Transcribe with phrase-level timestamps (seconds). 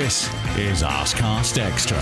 [0.00, 1.98] This is Arsecast Extra.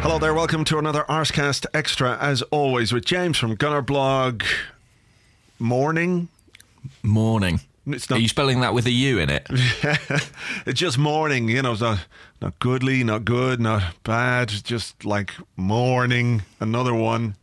[0.00, 4.42] Hello there, welcome to another Arsecast Extra, as always, with James from Gunnerblog.
[5.58, 6.28] Morning.
[7.02, 7.60] Morning.
[7.86, 9.46] It's Are you spelling that with a U in it?
[9.50, 12.06] it's just morning, you know, it's not,
[12.40, 16.40] not goodly, not good, not bad, just like morning.
[16.58, 17.36] Another one.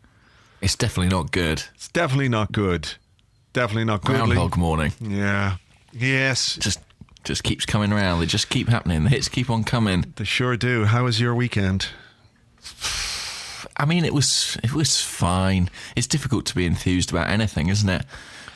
[0.60, 1.66] It's definitely not good.
[1.76, 2.96] It's definitely not good.
[3.54, 4.36] Definitely not goodly.
[4.36, 4.94] Groundhog morning.
[5.02, 5.58] Yeah.
[5.94, 6.80] Yes, Just
[7.24, 8.20] just keeps coming around.
[8.20, 9.04] They just keep happening.
[9.04, 10.14] The hits keep on coming.
[10.16, 10.86] they sure do.
[10.86, 11.88] How was your weekend?
[13.78, 15.70] I mean, it was it was fine.
[15.96, 18.06] It's difficult to be enthused about anything, isn't it?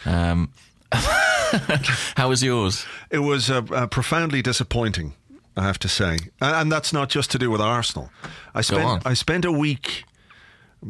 [0.06, 0.52] Um,
[0.92, 2.86] how was yours?
[3.10, 5.14] It was uh, uh, profoundly disappointing,
[5.58, 8.12] I have to say, and, and that's not just to do with Arsenal.
[8.54, 9.06] I spent.
[9.06, 10.04] I spent a week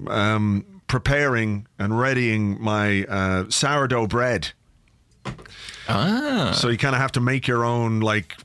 [0.07, 4.51] um, preparing and readying my uh, sourdough bread.
[5.87, 8.35] Ah, So you kind of have to make your own like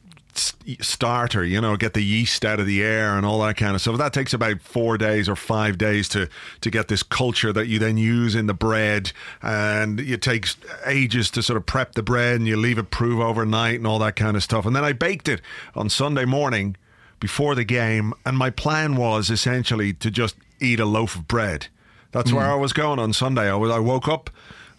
[0.80, 3.81] starter, you know, get the yeast out of the air and all that kind of
[3.81, 3.98] stuff.
[3.98, 6.28] That takes about four days or five days to
[6.60, 10.56] to get this culture that you then use in the bread, and it takes
[10.87, 13.98] ages to sort of prep the bread, and you leave it prove overnight and all
[13.98, 14.66] that kind of stuff.
[14.66, 15.41] And then I baked it
[15.75, 16.76] on Sunday morning
[17.19, 21.66] before the game, and my plan was essentially to just eat a loaf of bread.
[22.12, 23.48] That's where I was going on Sunday.
[23.50, 24.31] I was I woke up.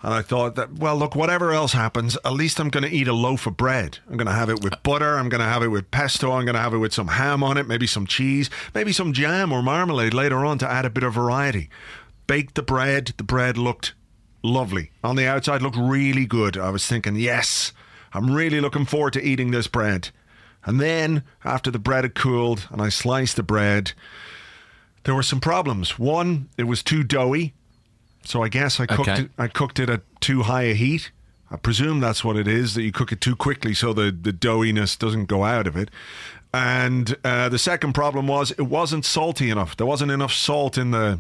[0.04, 3.08] And I thought that, well, look, whatever else happens, at least I'm going to eat
[3.08, 4.00] a loaf of bread.
[4.10, 5.18] I'm going to have it with butter.
[5.18, 6.32] I'm going to have it with pesto.
[6.32, 9.14] I'm going to have it with some ham on it, maybe some cheese, maybe some
[9.14, 11.70] jam or marmalade later on to add a bit of variety.
[12.26, 13.14] Baked the bread.
[13.18, 13.94] The bread looked
[14.42, 14.90] lovely.
[15.04, 16.58] On the outside, looked really good.
[16.58, 17.72] I was thinking, yes,
[18.12, 20.10] I'm really looking forward to eating this bread.
[20.64, 23.94] And then, after the bread had cooled and I sliced the bread,
[25.04, 25.98] there were some problems.
[25.98, 27.54] One, it was too doughy.
[28.24, 29.22] So I guess I cooked Okay.
[29.24, 29.32] it.
[29.38, 31.12] I cooked it at too high a heat.
[31.50, 34.32] I presume that's what it is that you cook it too quickly so the the
[34.32, 35.90] doughiness doesn't go out of it.
[36.54, 39.76] And uh, the second problem was it wasn't salty enough.
[39.76, 41.20] There wasn't enough salt in the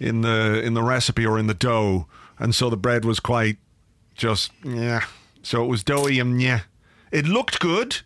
[0.00, 2.06] in the in the recipe or in the dough,
[2.38, 3.56] and so the bread was quite
[4.14, 5.04] just yeah.
[5.42, 6.60] So it was doughy and yeah.
[7.12, 8.00] It looked good,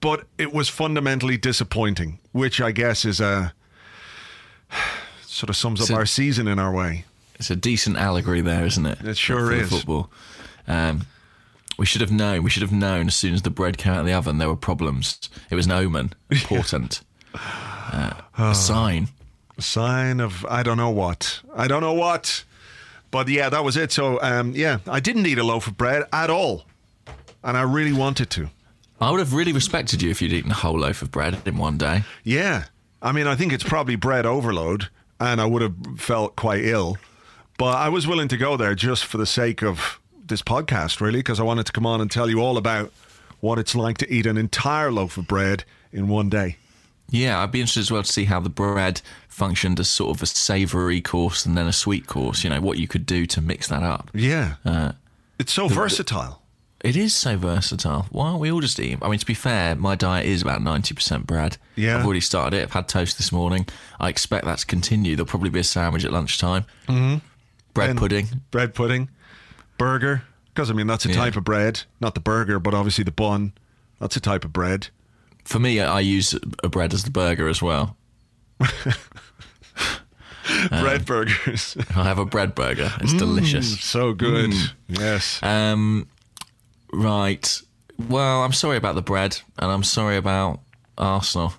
[0.00, 3.52] but it was fundamentally disappointing, which I guess is a
[5.38, 7.04] sort of sums up So- our season in our way.
[7.36, 8.98] it's a decent allegory there, isn't it?
[9.04, 9.68] It sure for is.
[9.70, 10.10] Football.
[10.66, 11.06] Um,
[11.78, 12.42] we should have known.
[12.42, 14.48] We should have known as soon as the bread came out of the oven there
[14.48, 15.30] were problems.
[15.48, 17.00] It was an omen, important,
[17.34, 19.08] uh, a sign.
[19.56, 21.40] A sign of I don't know what.
[21.54, 22.44] I don't know what.
[23.10, 23.92] But yeah, that was it.
[23.92, 26.64] So um, yeah, I didn't eat a loaf of bread at all,
[27.44, 28.50] and I really wanted to.
[29.00, 31.56] I would have really respected you if you'd eaten a whole loaf of bread in
[31.56, 32.02] one day.
[32.24, 32.64] Yeah,
[33.00, 34.88] I mean, I think it's probably bread overload,
[35.20, 36.96] and I would have felt quite ill.
[37.58, 41.18] But I was willing to go there just for the sake of this podcast, really,
[41.20, 42.92] because I wanted to come on and tell you all about
[43.40, 46.56] what it's like to eat an entire loaf of bread in one day.
[47.10, 50.22] Yeah, I'd be interested as well to see how the bread functioned as sort of
[50.22, 52.44] a savoury course and then a sweet course.
[52.44, 54.10] You know, what you could do to mix that up.
[54.12, 54.92] Yeah, Uh,
[55.38, 56.42] it's so versatile.
[56.84, 58.06] It is so versatile.
[58.10, 58.98] Why aren't we all just eating?
[59.02, 61.56] I mean, to be fair, my diet is about 90% bread.
[61.76, 61.98] Yeah.
[61.98, 62.62] I've already started it.
[62.62, 63.66] I've had toast this morning.
[63.98, 65.16] I expect that to continue.
[65.16, 66.64] There'll probably be a sandwich at lunchtime.
[66.86, 67.18] Mm-hmm.
[67.74, 68.28] Bread And- pudding.
[68.50, 69.08] bread pudding,
[69.76, 70.22] burger.
[70.54, 71.14] Because I mean that's a Yeah.
[71.16, 73.52] type of bread, not the burger, but obviously the bun.
[74.00, 74.88] That's a type of bread.
[75.44, 76.34] For me, I use
[76.64, 77.96] a bread as the burger as well.
[80.70, 82.90] bread burgers, I have a bread burger.
[83.00, 83.80] It's delicious.
[83.80, 84.52] so good.
[84.88, 86.08] Yes, Um,
[86.92, 87.60] right.
[88.08, 90.60] Well, I'm sorry about the bread, and I'm sorry about
[90.96, 91.54] Arsenal.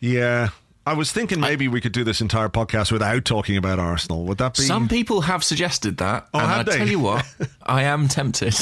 [0.00, 0.48] yeah.
[0.84, 4.24] I was thinking maybe we could do this entire podcast without talking about Arsenal.
[4.24, 4.62] Would that be?
[4.64, 7.24] Some people have suggested that, Oh, and I tell you what,
[7.62, 8.52] I am tempted.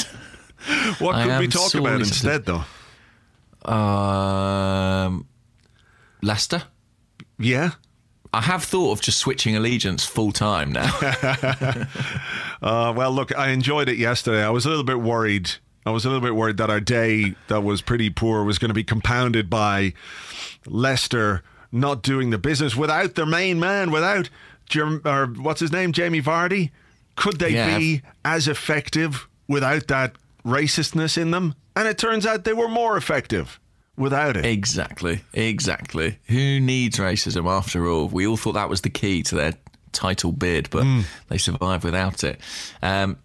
[0.99, 2.07] what I could we talk about tempted.
[2.09, 2.63] instead, though?
[3.73, 5.25] Um,
[6.21, 6.61] Leicester.
[7.39, 7.71] Yeah.
[8.33, 10.91] I have thought of just switching allegiance full time now.
[12.61, 14.43] Uh, well, look, I enjoyed it yesterday.
[14.43, 15.49] I was a little bit worried.
[15.83, 18.69] I was a little bit worried that our day that was pretty poor was going
[18.69, 19.93] to be compounded by
[20.67, 21.41] Leicester
[21.71, 24.29] not doing the business without their main man, without
[24.69, 26.69] Jerm- or what's his name, Jamie Vardy.
[27.15, 27.77] Could they Yeah.
[27.79, 31.55] be as effective without that racistness in them?
[31.75, 33.59] And it turns out they were more effective
[34.01, 34.45] without it.
[34.45, 36.17] exactly, exactly.
[36.27, 38.07] Who needs racism after all?
[38.09, 39.53] We all thought that was the key to their
[39.93, 41.01] title bid, but Hmm.
[41.29, 42.39] they survived without it.
[42.81, 43.17] Um,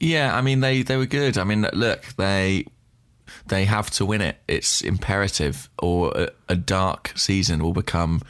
[0.00, 1.38] yeah, I mean they they were good.
[1.38, 2.66] I mean, look, they
[3.48, 4.36] they have to win it.
[4.48, 8.20] It's imperative, or a, a dark season will become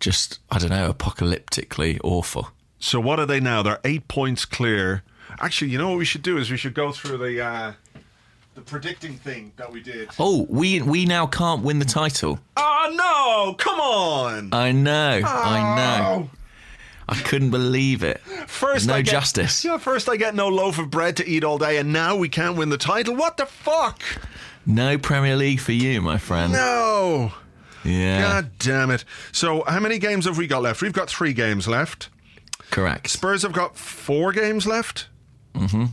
[0.00, 2.50] just I don't know, apocalyptically awful.
[2.78, 3.62] So what are they now?
[3.62, 5.02] They're eight points clear.
[5.40, 7.72] Actually, you know what we should do is we should go through the uh,
[8.58, 10.08] the predicting thing that we did.
[10.18, 12.40] Oh, we we now can't win the title.
[12.56, 13.54] Oh no!
[13.54, 14.52] Come on!
[14.52, 16.30] I know, I know.
[17.08, 18.18] I couldn't believe it.
[18.48, 19.64] First, no I get, justice.
[19.64, 22.28] Yeah, first I get no loaf of bread to eat all day, and now we
[22.28, 23.14] can't win the title.
[23.14, 24.02] What the fuck?
[24.66, 26.52] No Premier League for you, my friend.
[26.52, 27.32] No!
[27.84, 29.04] Yeah, God damn it!
[29.30, 30.82] So, how many games have we got left?
[30.82, 32.08] We've got three games left.
[32.72, 33.08] correct.
[33.08, 35.06] Spurs have got four games left.
[35.54, 35.84] Mm-hmm.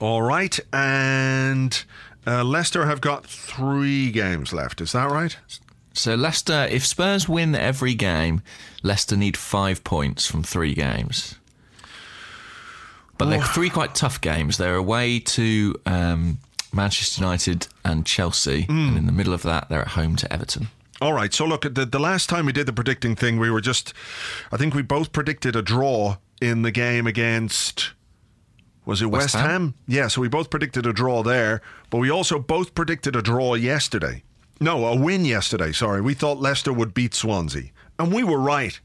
[0.00, 1.84] All right, and
[2.26, 4.80] uh, Leicester have got three games left.
[4.80, 5.36] Is that right?
[5.92, 8.40] So Leicester, if Spurs win every game,
[8.82, 11.36] Leicester need five points from three games.
[13.18, 14.56] But they're three quite tough games.
[14.56, 16.38] They're away to um,
[16.72, 20.68] Manchester United and Chelsea, and in the middle of that, they're at home to Everton.
[21.02, 21.34] All right.
[21.34, 23.92] So look, the the last time we did the predicting thing, we were just,
[24.50, 27.92] I think we both predicted a draw in the game against.
[28.90, 29.50] Was it West, West Ham?
[29.50, 29.74] Ham?
[29.86, 30.08] Yeah.
[30.08, 34.24] So we both predicted a draw there, but we also both predicted a draw yesterday.
[34.58, 35.70] No, a win yesterday.
[35.70, 37.70] Sorry, we thought Leicester would beat Swansea,
[38.00, 38.80] and we were right.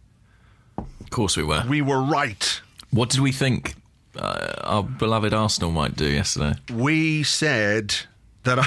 [0.78, 1.63] Of course, we were.
[1.68, 2.62] We were right.
[2.92, 3.74] What did we think
[4.16, 6.54] uh, our beloved Arsenal might do yesterday?
[6.72, 7.96] We said
[8.44, 8.60] that.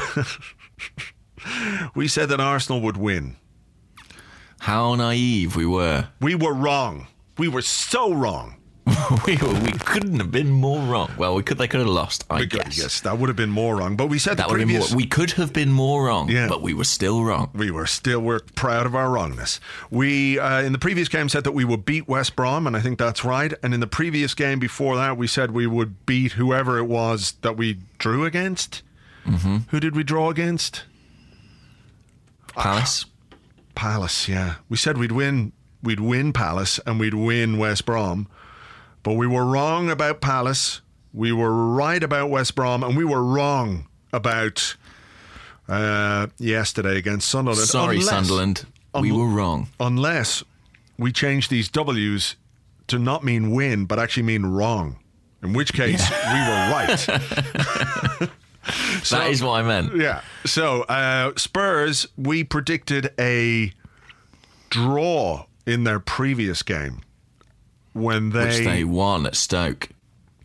[1.95, 3.37] we said that Arsenal would win.
[4.59, 6.09] How naive we were.
[6.21, 7.07] We were wrong.
[7.39, 8.57] We were so wrong.
[9.27, 11.11] we, we couldn't have been more wrong.
[11.17, 11.59] Well, we could.
[11.59, 12.25] They could have lost.
[12.31, 12.79] I could- guess.
[12.79, 13.97] yes, that would have been more wrong.
[13.97, 14.91] But we said That would have been previous.
[14.93, 14.97] more.
[14.97, 16.49] We could have been more wrong, Yeah.
[16.49, 17.51] but we were still wrong.
[17.55, 19.61] we were still we're proud of our wrongness.
[19.91, 22.81] We uh, in the previous game said that we would beat West Brom, and I
[22.81, 23.53] think that's right.
[23.63, 27.33] And in the previous game before that, we said we would beat whoever it was
[27.43, 28.83] that we drew against.
[29.27, 29.57] Mm-hmm.
[29.71, 30.85] Who did we draw against?
[32.55, 33.05] Palace.
[33.75, 34.29] Palace.
[34.29, 35.53] Yeah, we said we'd win.
[35.83, 38.27] We'd win Palace and we'd win West Brom,
[39.09, 40.83] but we were wrong about Palace.
[41.15, 44.77] We were right about West Brom, and we were wrong about
[45.67, 47.67] uh, yesterday against Sunderland.
[47.71, 48.67] Sorry, Unless- Sunderland.
[49.01, 49.69] We un- were wrong.
[49.81, 50.45] unless
[50.99, 52.37] we change these W's
[52.89, 54.99] to not mean win, but actually mean wrong.
[55.43, 56.89] In which case, we were right.
[59.09, 59.97] that is what I meant.
[59.97, 60.21] yeah.
[60.45, 63.73] So, uh, Spurs, we predicted a
[64.69, 67.01] draw in their previous game
[67.99, 69.89] when they, Which they won at Stoke.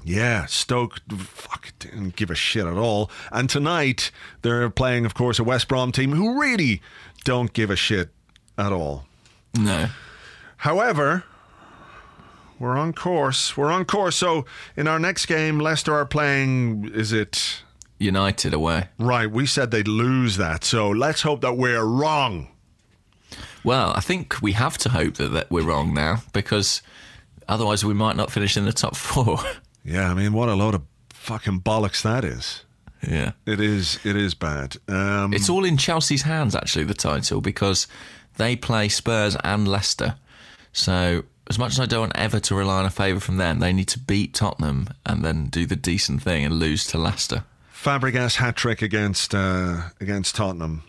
[0.04, 3.10] yeah, Stoke, fuck, didn't give a shit at all.
[3.31, 6.81] And tonight they're playing, of course, a West Brom team who really
[7.24, 8.10] don't give a shit
[8.57, 9.06] at all.
[9.57, 9.88] No.
[10.57, 11.24] However,
[12.60, 13.57] we're on course.
[13.57, 14.16] We're on course.
[14.16, 14.45] So
[14.78, 16.90] in our next game, Leicester are playing.
[16.94, 17.62] Is it
[18.00, 18.90] United away.
[19.00, 19.30] right?
[19.31, 20.64] We said they'd lose that.
[20.64, 22.50] So let's hope that we're wrong.
[23.64, 26.81] Well, I think we have to hope that, that we're wrong now because
[27.47, 29.40] otherwise we might not finish in the top four.
[29.85, 32.64] Yeah, I mean, what a load of fucking bollocks that is.
[33.06, 33.33] yeah.
[33.45, 34.00] It is.
[34.06, 34.78] It is bad.
[34.88, 37.85] Um, It's all in Chelsea's hands, actually, the title, because
[38.38, 40.16] they play Spurs and Leicester.
[40.71, 43.59] So, as much as I don't want ever to rely on a favour from them,
[43.59, 47.44] they need to beat Tottenham and then do the decent thing and lose to Leicester.
[47.76, 50.83] Fabregas hat trick against uh, against Tottenham.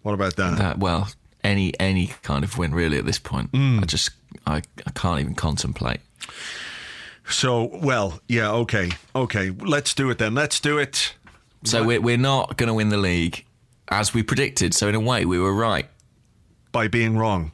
[0.00, 0.56] What about that?
[0.56, 1.10] That well,
[1.44, 3.50] any any kind of win really at this point.
[3.52, 4.12] I just
[4.46, 6.00] I, I can't even contemplate.
[7.28, 9.50] So, well, yeah, okay, okay.
[9.50, 10.34] Let's do it then.
[10.34, 11.14] Let's do it.
[11.64, 13.44] So we're we're not going to win the league
[13.88, 14.74] as we predicted.
[14.74, 15.86] So in a way, we were right
[16.72, 17.52] By being wrong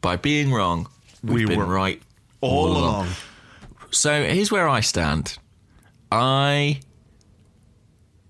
[0.00, 0.88] by being wrong.
[1.22, 2.00] We were right
[2.40, 3.08] all along.
[3.90, 5.38] So here's where I stand.
[6.10, 6.80] I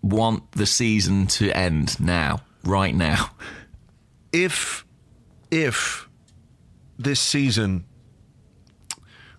[0.03, 3.31] want the season to end now, right now.
[4.33, 4.85] if
[5.51, 6.09] if
[7.03, 7.85] this season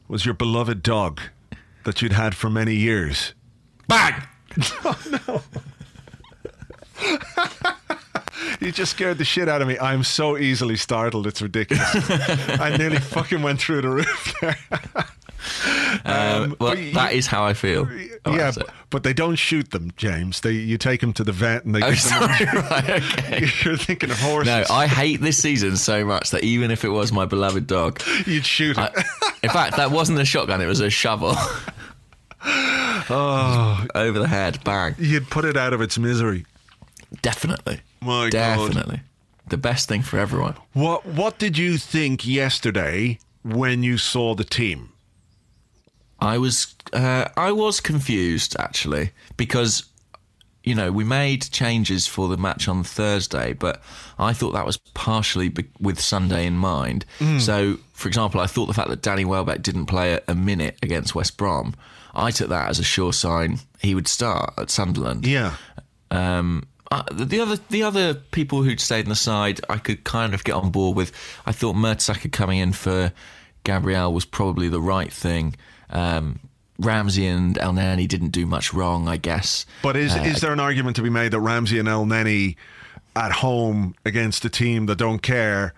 [0.08, 1.22] was your beloved dog
[1.84, 3.34] that you'd had for many years?
[3.88, 4.24] Bang!
[4.84, 5.42] oh, no.
[8.60, 9.80] You just scared the shit out of me.
[9.80, 11.26] I'm so easily startled.
[11.26, 11.84] It's ridiculous.
[12.60, 14.58] I nearly fucking went through the roof there.
[16.06, 17.88] Um, well, you- that is how I feel.
[18.26, 20.42] yeah, but, but they don't shoot them, James.
[20.42, 21.82] They you take them to the vet and they.
[21.84, 23.40] Oh, sorry, right, okay.
[23.64, 24.48] You're thinking of horses.
[24.48, 28.02] No, I hate this season so much that even if it was my beloved dog,
[28.26, 28.92] You'd shoot it.
[28.98, 29.04] I,
[29.44, 31.34] in fact, that wasn't a shotgun; it was a shovel.
[32.44, 34.96] oh, Over the head, bang!
[34.98, 36.46] you'd put it out of its misery.
[37.22, 38.32] Definitely, My God.
[38.32, 39.02] definitely,
[39.48, 40.56] the best thing for everyone.
[40.74, 44.90] What What did you think yesterday when you saw the team?
[46.22, 49.86] I was uh, I was confused actually because
[50.64, 53.82] you know we made changes for the match on Thursday, but
[54.20, 57.06] I thought that was partially be- with Sunday in mind.
[57.40, 60.78] So, for example, I thought the fact that Danny Welbeck didn't play a, a minute
[60.84, 61.74] against West Brom,
[62.14, 65.26] I took that as a sure sign he would start at Sunderland.
[65.26, 65.56] Yeah.
[66.12, 70.04] Um, uh, the the other the other people who'd stayed on the side, I could
[70.04, 71.12] kind of get on board with.
[71.46, 73.12] I thought Mertesacker coming in for
[73.64, 75.56] Gabriel was probably the right thing.
[75.92, 76.40] Um,
[76.80, 79.66] Ramsey and Elneny didn't do much wrong, I guess.
[79.84, 82.56] But is Uh, is there an argument to be made that Ramsey and Elneny
[83.16, 85.74] at home against a team that don't care?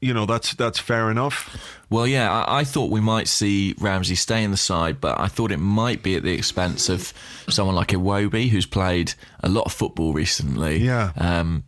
[0.00, 1.76] You know, that's that's fair enough.
[1.90, 5.26] Well, yeah, I, I thought we might see Ramsey stay in the side, but I
[5.26, 7.12] thought it might be at the expense of
[7.48, 10.78] someone like Iwobi, who's played a lot of football recently.
[10.78, 11.12] Yeah.
[11.16, 11.64] Um,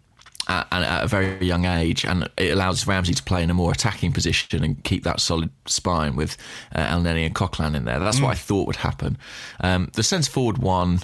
[0.49, 3.71] at, at a very young age, and it allows Ramsey to play in a more
[3.71, 6.37] attacking position and keep that solid spine with
[6.75, 7.99] uh, Elneny and Coquelin in there.
[7.99, 9.19] That's what I thought would happen.
[9.61, 11.01] Um, the sense forward one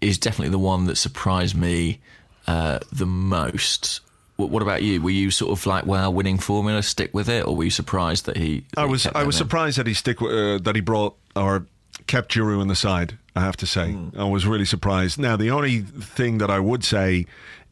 [0.00, 2.00] is definitely the one that surprised me
[2.46, 4.00] uh, the most.
[4.36, 5.02] What, what about you?
[5.02, 8.24] Were you sort of like, well, winning formula, stick with it, or were you surprised
[8.24, 8.64] that he?
[8.74, 9.38] that I was I was in?
[9.38, 11.66] surprised that he stick uh, that he brought or
[12.06, 13.18] kept Giroud in the side.
[13.36, 15.18] I have to say, I was really surprised.
[15.18, 17.26] Now, the only thing that I would say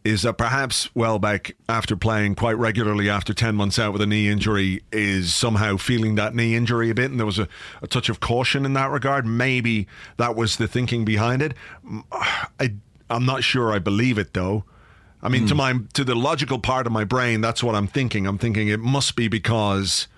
[0.09, 4.29] is that perhaps Welbeck, after playing quite regularly after ten months out with a knee
[4.29, 7.47] injury, is somehow feeling that knee injury a bit, and there was a,
[7.83, 9.27] a touch of caution in that regard.
[9.27, 9.87] Maybe
[10.17, 11.53] that was the thinking behind it.
[12.11, 12.75] I,
[13.11, 13.71] I'm not sure.
[13.71, 14.65] I believe it though.
[15.23, 15.59] I mean, to hmm.
[15.59, 18.27] my to the logical part of my brain, that's what I'm thinking.
[18.27, 20.09] I'm thinking it must be because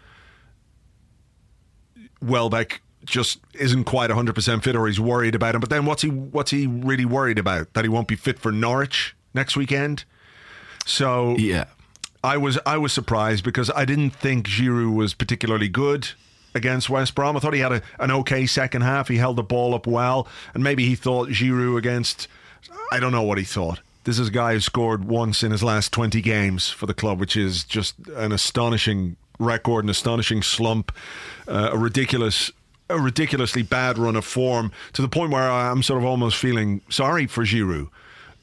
[2.23, 5.61] Welbeck just isn't quite 100% fit or he's worried about him.
[5.61, 7.73] But then what's he what's he really worried about?
[7.75, 10.05] That he won't be fit for Norwich next weekend?
[10.87, 11.65] So Yeah.
[12.23, 16.09] I was I was surprised because I didn't think Giroud was particularly good
[16.55, 17.37] against West Brom.
[17.37, 19.09] I thought he had a, an okay second half.
[19.09, 22.29] He held the ball up well, and maybe he thought Giroud against.
[22.93, 23.81] I don't know what he thought.
[24.05, 27.19] This is a guy who scored once in his last twenty games for the club,
[27.21, 30.93] which is just an astonishing record, an astonishing slump,
[31.49, 32.51] uh, a ridiculous.
[32.89, 36.81] A ridiculously bad run of form to the point where I'm sort of almost feeling
[36.91, 37.89] sorry for Giroud,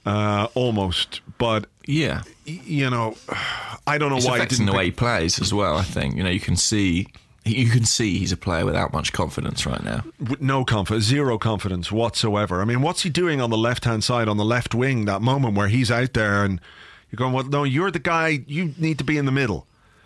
[0.07, 1.21] uh, almost.
[1.37, 2.23] But Yeah.
[2.45, 3.15] you know,
[3.87, 5.77] I don't know It's why he affecting the way he plays as well.
[5.77, 7.07] I think you know you can see
[7.45, 10.03] you can see he's a player without much confidence right now.
[10.19, 12.61] with no confidence, zero confidence whatsoever.
[12.61, 15.21] I mean, what's he doing on the left hand side, on the left wing, that
[15.21, 16.59] moment where he's out there and
[17.09, 19.65] you're going, well, no, you're the guy, you need to be in the middle.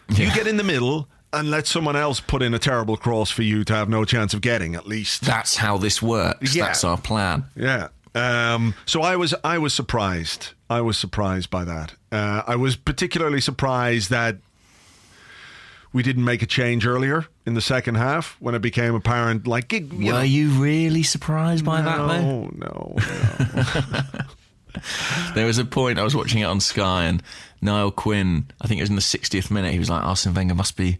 [0.09, 3.41] You get in the middle and let someone else put in a terrible cross for
[3.41, 5.21] you to have no chance of getting, at least.
[5.23, 6.53] That's how this works.
[6.55, 6.65] Yeah.
[6.67, 7.45] That's our plan.
[7.55, 7.87] Yeah.
[8.13, 10.49] Um, so I was I was surprised.
[10.69, 11.93] I was surprised by that.
[12.11, 14.37] Uh, I was particularly surprised that
[15.93, 19.47] we didn't make a change earlier in the second half when it became apparent.
[19.47, 21.97] Like, you know, Were you really surprised by that?
[21.97, 22.05] Though?
[22.21, 24.03] no, no, no.
[25.35, 27.21] There was a point I was watching it on Sky, and
[27.61, 30.55] Niall Quinn, I think it was in the 60th minute, he was like, Arsene Wenger
[30.55, 30.97] must be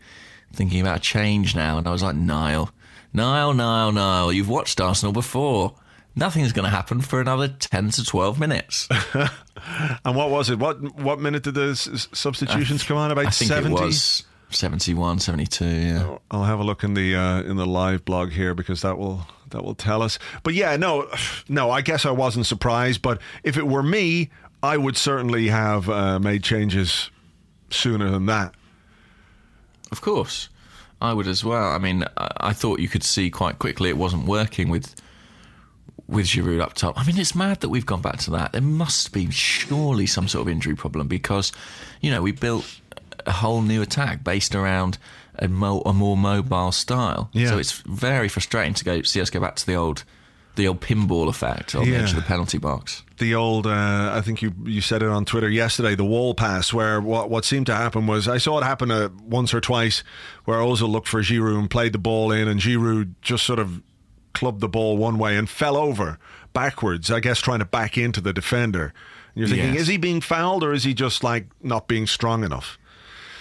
[0.53, 1.77] thinking about a change now.
[1.77, 2.69] And I was like, Niall,
[3.13, 5.73] Niall, Niall, Niall, you've watched Arsenal before.
[6.15, 8.89] Nothing's going to happen for another 10 to 12 minutes.
[10.03, 10.57] And what was it?
[10.57, 13.11] What what minute did the s- substitutions come on?
[13.11, 13.75] About seventy.
[13.75, 16.17] was 71, 72, yeah.
[16.31, 19.27] I'll have a look in the uh, in the live blog here because that will
[19.51, 20.17] that will tell us.
[20.41, 21.07] But yeah, no,
[21.49, 21.69] no.
[21.69, 23.01] I guess I wasn't surprised.
[23.03, 24.31] But if it were me,
[24.63, 27.11] I would certainly have uh, made changes
[27.69, 28.55] sooner than that.
[29.91, 30.49] Of course,
[30.99, 31.69] I would as well.
[31.71, 34.95] I mean, I, I thought you could see quite quickly it wasn't working with
[36.11, 36.99] with Giroud up top.
[36.99, 38.51] I mean, it's mad that we've gone back to that.
[38.51, 41.51] There must be surely some sort of injury problem because,
[42.01, 42.79] you know, we built
[43.25, 44.97] a whole new attack based around
[45.35, 47.29] a, mo- a more mobile style.
[47.33, 47.49] Yeah.
[47.49, 50.03] So it's very frustrating to go see us go back to the old
[50.57, 53.03] the old pinball effect on the edge of the penalty box.
[53.19, 53.65] the old.
[53.65, 55.95] Uh, I think you you said it on Twitter yesterday.
[55.95, 59.07] The wall pass, where what what seemed to happen was I saw it happen uh,
[59.23, 60.03] once or twice,
[60.43, 63.81] where Ozil looked for Giroud and played the ball in, and Giroud just sort of
[64.33, 66.17] clubbed the ball one way and fell over
[66.53, 67.09] backwards.
[67.11, 68.93] I guess trying to back into the defender.
[69.35, 69.83] And you're thinking, Yes.
[69.83, 72.77] is he being fouled or is he just like not being strong enough?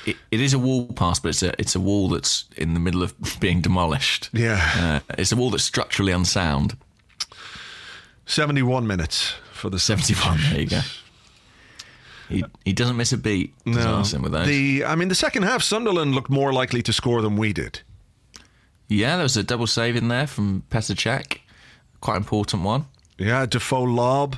[0.06, 2.80] It, it is a wall pass, but it's a it's a wall that's in the
[2.80, 4.30] middle of being demolished.
[4.32, 5.00] Yeah.
[5.08, 6.76] uh, it's a wall that's structurally unsound.
[8.26, 10.38] 71 minutes for the 71.
[10.50, 10.80] There you go.
[12.28, 13.52] He he doesn't miss a beat.
[13.66, 14.46] No, with those.
[14.46, 17.80] The I mean, the second half, Sunderland looked more likely to score than we did.
[18.96, 21.38] Yeah, there was a double save in there from Petr Cech.
[22.00, 22.86] Quite important one.
[23.18, 24.36] Yeah, Defoe lob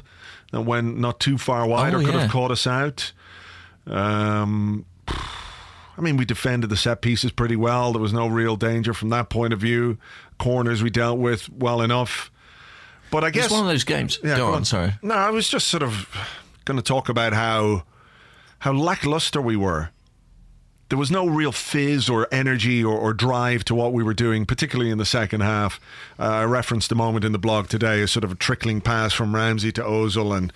[0.53, 2.21] that went not too far wide Oh, or could yeah.
[2.23, 3.13] have caught us out.
[3.87, 7.93] Um, I mean, we defended the set pieces pretty well.
[7.93, 9.99] There was no real danger from that point of view.
[10.39, 12.31] Corners we dealt with well enough.
[13.11, 14.19] But I guess It's one of those games.
[14.25, 14.95] Yeah, go, go on, sorry.
[15.03, 16.09] No, I was just sort of
[16.65, 17.85] going to talk about how
[18.61, 19.91] how lackluster we were.
[20.93, 24.45] There was no real fizz or energy or, or drive to what we were doing,
[24.45, 25.81] particularly in the second half.
[26.19, 29.15] Uh, I referenced a moment in the blog today, a sort of a trickling pass
[29.15, 30.53] from Ramsey to Ozil, and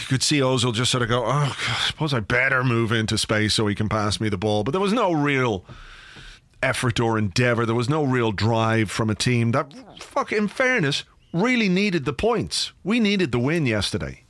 [0.00, 2.92] you could see Ozil just sort of go, "Oh, God, I suppose I better move
[2.92, 5.66] into space so he can pass me the ball." But there was no real
[6.62, 7.66] effort or endeavor.
[7.66, 12.14] There was no real drive from a team that, fuck, in fairness, really needed the
[12.14, 12.72] points.
[12.84, 14.22] We needed the win yesterday.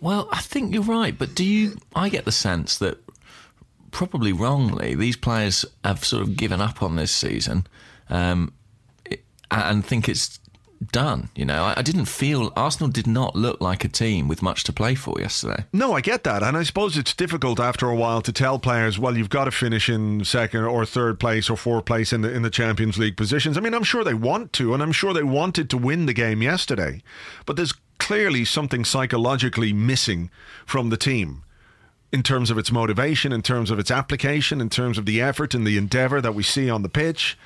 [0.00, 1.78] Well, I think you're right, but do you?
[1.96, 3.00] I get the sense that
[3.92, 7.66] probably wrongly these players have sort of given up on this season,
[8.10, 8.52] um,
[9.50, 10.40] and think it's
[10.90, 11.28] done.
[11.36, 14.64] You know, I, I didn't feel Arsenal did not look like a team with much
[14.64, 15.64] to play for yesterday.
[15.72, 16.42] No, I get that.
[16.42, 19.52] And I suppose it's difficult after a while to tell players, well, you've got to
[19.52, 23.16] finish in second or third place or fourth place in the in the Champions League
[23.16, 23.56] positions.
[23.56, 26.12] I mean, I'm sure they want to, and I'm sure they wanted to win the
[26.12, 27.02] game yesterday.
[27.46, 30.30] But there's clearly something psychologically missing
[30.66, 31.44] from the team
[32.12, 35.54] in terms of its motivation, in terms of its application, in terms of the effort
[35.54, 37.38] and the endeavor that we see on the pitch.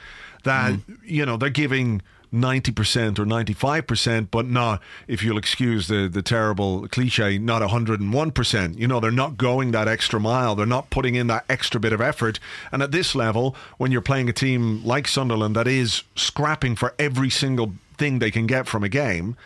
[0.43, 0.95] That, mm-hmm.
[1.05, 6.87] you know, they're giving 90% or 95%, but not, if you'll excuse the, the terrible
[6.89, 8.79] cliche, not 101%.
[8.79, 10.55] You know, they're not going that extra mile.
[10.55, 12.39] They're not putting in that extra bit of effort.
[12.73, 16.95] And at this level, when you're playing a team like Sunderland that is scrapping for
[16.99, 19.37] every single thing they can get from a game,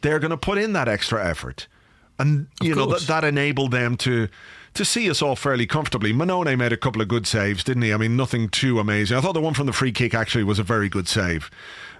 [0.00, 1.66] they're going to put in that extra effort.
[2.18, 4.28] And, you know, that, that enabled them to
[4.74, 6.12] to see us all fairly comfortably.
[6.12, 7.92] Mannone made a couple of good saves, didn't he?
[7.92, 9.16] I mean, nothing too amazing.
[9.16, 11.50] I thought the one from the free kick actually was a very good save,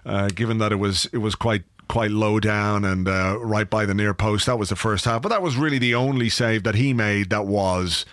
[0.06, 3.84] uh, given that it was it was quite quite low down and uh, right by
[3.84, 4.46] the near post.
[4.46, 7.30] That was the first half, but that was really the only save that he made
[7.30, 8.06] that was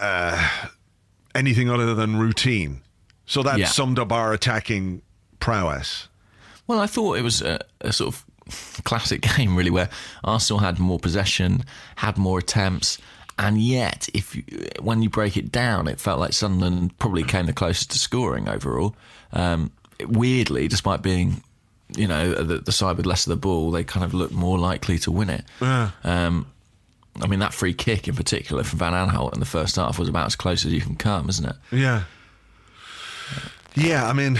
[0.00, 0.48] uh,
[1.34, 2.80] anything other than routine.
[3.26, 3.66] So that Yeah.
[3.66, 5.02] summed up our attacking
[5.40, 6.08] prowess.
[6.66, 8.23] Well, I thought it was a, a sort of
[8.84, 9.88] classic game, really, where
[10.22, 11.64] Arsenal had more possession,
[11.96, 12.98] had more attempts,
[13.38, 14.44] and yet, if you,
[14.80, 18.48] when you break it down, it felt like Sunderland probably came the closest to scoring
[18.48, 18.94] overall.
[19.32, 19.72] Um,
[20.06, 21.42] weirdly, despite being,
[21.96, 24.58] you know, the, the side with less of the ball, they kind of looked more
[24.58, 25.44] likely to win it.
[26.04, 26.46] Um,
[27.20, 30.08] I mean, that free kick in particular from Van Aanholt in the first half was
[30.08, 31.56] about as close as you can come, isn't it?
[31.72, 32.04] Yeah.
[33.74, 34.38] Yeah, I mean.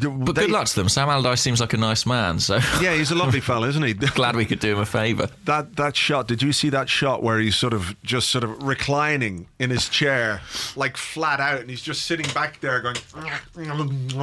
[0.00, 0.88] But good luck to them.
[0.88, 3.92] Sam Allardyce seems like a nice man, so Yeah, he's a lovely fella, isn't he?
[4.14, 5.28] glad we could do him a favour.
[5.44, 8.62] that that shot did you see that shot where he's sort of just sort of
[8.62, 10.40] reclining in his chair
[10.76, 12.96] like flat out and he's just sitting back there going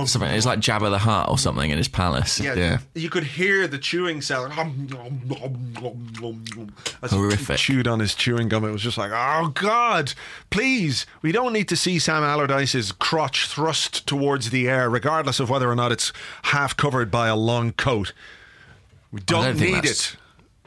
[0.07, 2.39] Something it's like Jabba the Hutt or something in his palace.
[2.39, 2.77] yeah, Yeah.
[2.95, 4.53] you could hear the chewing sound
[7.01, 7.57] as Horrific.
[7.57, 10.13] he chewed on his chewing gum it was just like oh god
[10.49, 15.49] please we don't need to see Sam Allardyce's crotch thrust towards the air regardless of
[15.59, 18.13] whether or not it's half covered by a long coat
[19.11, 20.15] we don't, don't need it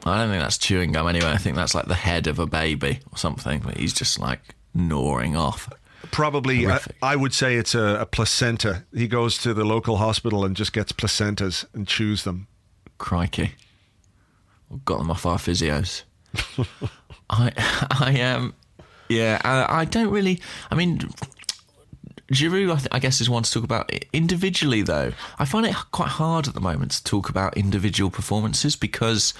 [0.04, 1.30] I don't think that's chewing gum anyway.
[1.30, 3.60] I think that's like the head of a baby or something.
[3.60, 4.40] But he's just like
[4.74, 5.72] gnawing off.
[6.10, 8.82] Probably, uh, I, I would say it's a, a placenta.
[8.92, 12.48] He goes to the local hospital and just gets placentas and chews them.
[12.98, 13.52] Crikey.
[14.68, 16.02] We've got them off our physios.
[17.30, 17.52] I
[18.00, 18.54] I am
[19.08, 21.00] yeah, I, I don't really I mean
[22.32, 24.82] Giroud, I, th- I guess, is one to talk about individually.
[24.82, 29.34] Though I find it quite hard at the moment to talk about individual performances because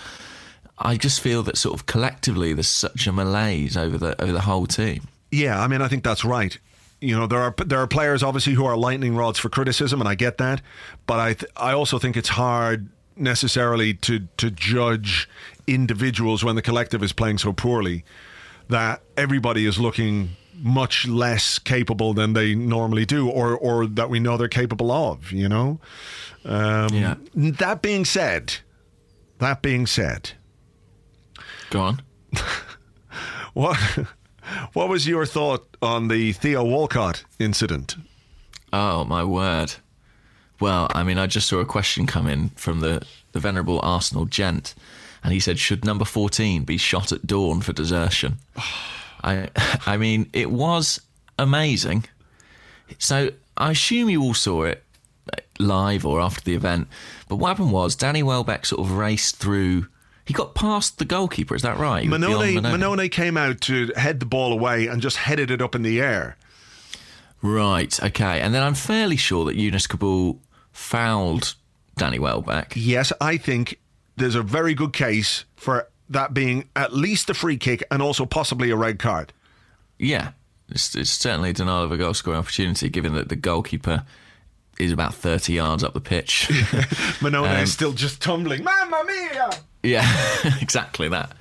[0.78, 4.42] I just feel that sort of collectively there's such a malaise over the over the
[4.42, 5.09] whole team.
[5.31, 6.57] Yeah, I mean, I think that's right.
[7.00, 10.09] You know, there are there are players obviously who are lightning rods for criticism, and
[10.09, 10.61] I get that.
[11.07, 15.28] But I th- I also think it's hard necessarily to to judge
[15.66, 18.05] individuals when the collective is playing so poorly
[18.68, 24.20] that everybody is looking much less capable than they normally do, or or that we
[24.20, 25.33] know they're capable of.
[25.33, 25.81] You know.
[26.44, 27.14] Um, Yeah.
[27.35, 28.55] That being said,
[29.38, 30.33] that being said,
[31.70, 32.03] Go on.
[33.53, 33.77] what
[34.72, 37.96] what was your thought on the Theo Walcott incident?
[38.72, 39.75] Oh my word.
[40.61, 44.27] Well, I mean, I just saw a question come in from the, the venerable Arsenal
[44.27, 44.77] gent,
[45.25, 48.38] and he said, "Should number fourteen be shot at dawn for desertion?"
[49.23, 49.49] I,
[49.87, 51.01] I mean, it was
[51.39, 52.05] amazing.
[52.99, 54.85] So I assume you all saw it
[55.59, 56.89] live or after the event.
[57.29, 59.87] But what happened was Danny Welbeck sort of raced through.
[60.25, 61.55] He got past the goalkeeper.
[61.55, 62.07] Is that right?
[62.07, 65.83] Mannone, Mannone came out to head the ball away and just headed it up in
[65.83, 66.37] the air.
[67.43, 68.01] Right.
[68.03, 68.41] Okay.
[68.41, 70.39] And then I'm fairly sure that Younes Kaboul
[70.71, 71.55] fouled
[71.97, 72.73] Danny Welbeck.
[72.77, 73.81] Yes, I think
[74.17, 78.25] there's a very good case for that being at least a free kick and also
[78.27, 79.33] possibly a red card.
[79.98, 80.33] Yeah.
[80.68, 84.05] It's, it's certainly a denial of a goal scoring opportunity, given that the goalkeeper
[84.79, 86.46] is about 30 yards up the pitch.
[87.20, 88.64] Mannone Um, is still just tumbling.
[88.64, 89.51] Mamma mia!
[89.83, 90.09] Yeah,
[90.62, 91.33] exactly that.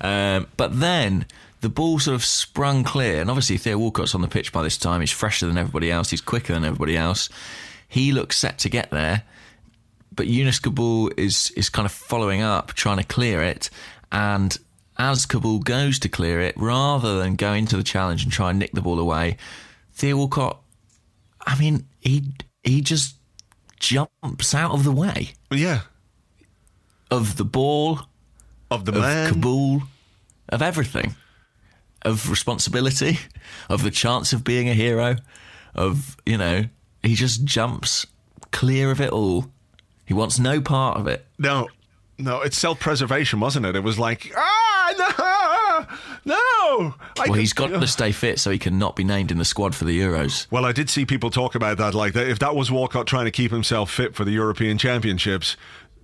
[0.00, 1.26] Um, but then
[1.60, 4.78] the ball sort of sprung clear, and obviously Theo Walcott's on the pitch by this
[4.78, 5.00] time.
[5.00, 6.10] He's fresher than everybody else.
[6.10, 7.28] He's quicker than everybody else.
[7.88, 9.24] He looks set to get there,
[10.14, 13.68] but Younes Kaboul is is kind of following up, trying to clear it,
[14.12, 14.56] and.
[15.00, 18.58] As Kaboul goes to clear it, rather than go into the challenge and try and
[18.58, 19.36] nick the ball away,
[19.92, 20.60] Theo Walcott,
[21.46, 22.24] I mean, he
[22.64, 23.14] he just
[23.78, 25.82] jumps out of the way Yeah,
[27.12, 28.00] of the ball,
[28.72, 29.34] of the of man.
[29.34, 29.82] Kaboul,
[30.48, 31.14] of everything,
[32.02, 33.20] of responsibility,
[33.68, 35.14] of the chance of being a hero,
[35.76, 36.64] of, you know,
[37.04, 38.04] he just jumps
[38.50, 39.46] clear of it all.
[40.06, 41.24] He wants no part of it.
[41.38, 41.68] No,
[42.18, 43.76] no, it's self-preservation, wasn't it?
[43.76, 45.86] It was like, ah,
[46.24, 46.94] no, no.
[47.18, 49.44] I Well, he's got to stay fit so he can not be named in the
[49.44, 50.46] squad for the Euros.
[50.50, 51.94] Well, I did see people talk about that.
[51.94, 55.56] Like, if that was Walcott trying to keep himself fit for the European Championships,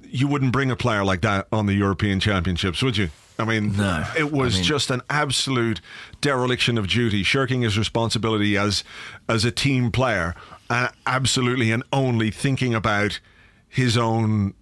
[0.03, 3.11] you wouldn't bring a player like that on the European Championships, would you?
[3.37, 4.07] I mean, No.
[4.17, 5.81] it was I mean- just an absolute
[6.21, 8.85] dereliction of duty, shirking his responsibility as
[9.29, 10.37] as a team player,
[10.71, 13.19] and absolutely and only thinking about
[13.69, 14.55] his own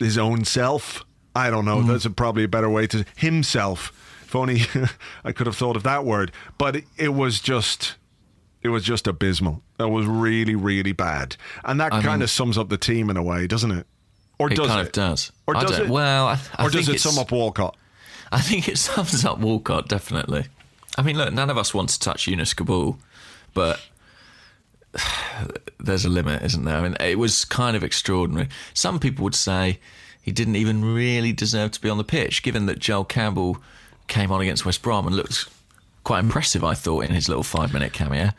[0.00, 1.04] his own self.
[1.34, 1.76] I don't know.
[1.78, 1.88] Mm-hmm.
[1.92, 3.92] That's a, probably a better way to himself.
[4.24, 4.62] If only
[5.24, 6.32] I could have thought of that word.
[6.58, 7.94] But it, it was just,
[8.62, 9.62] it was just abysmal.
[9.78, 11.36] That was really, really bad.
[11.64, 13.86] And that I kind mean- of sums up the team in a way, doesn't it?
[14.38, 14.86] Or does It does kind it?
[14.86, 15.32] of does.
[15.46, 15.88] Or I does it?
[15.88, 17.76] Well, I, I or does it sum up Walcott?
[18.32, 20.46] I think it sums up Walcott definitely.
[20.96, 22.96] I mean, look, none of us want to touch Younes Kaboul,
[23.54, 23.80] but
[25.78, 26.76] there's a limit, isn't there?
[26.76, 28.48] I mean, it was kind of extraordinary.
[28.74, 29.78] Some people would say
[30.20, 33.58] he didn't even really deserve to be on the pitch, given that Joel Campbell
[34.08, 35.48] came on against West Brom and looked
[36.04, 36.64] quite impressive.
[36.64, 38.30] I thought in his little five-minute cameo.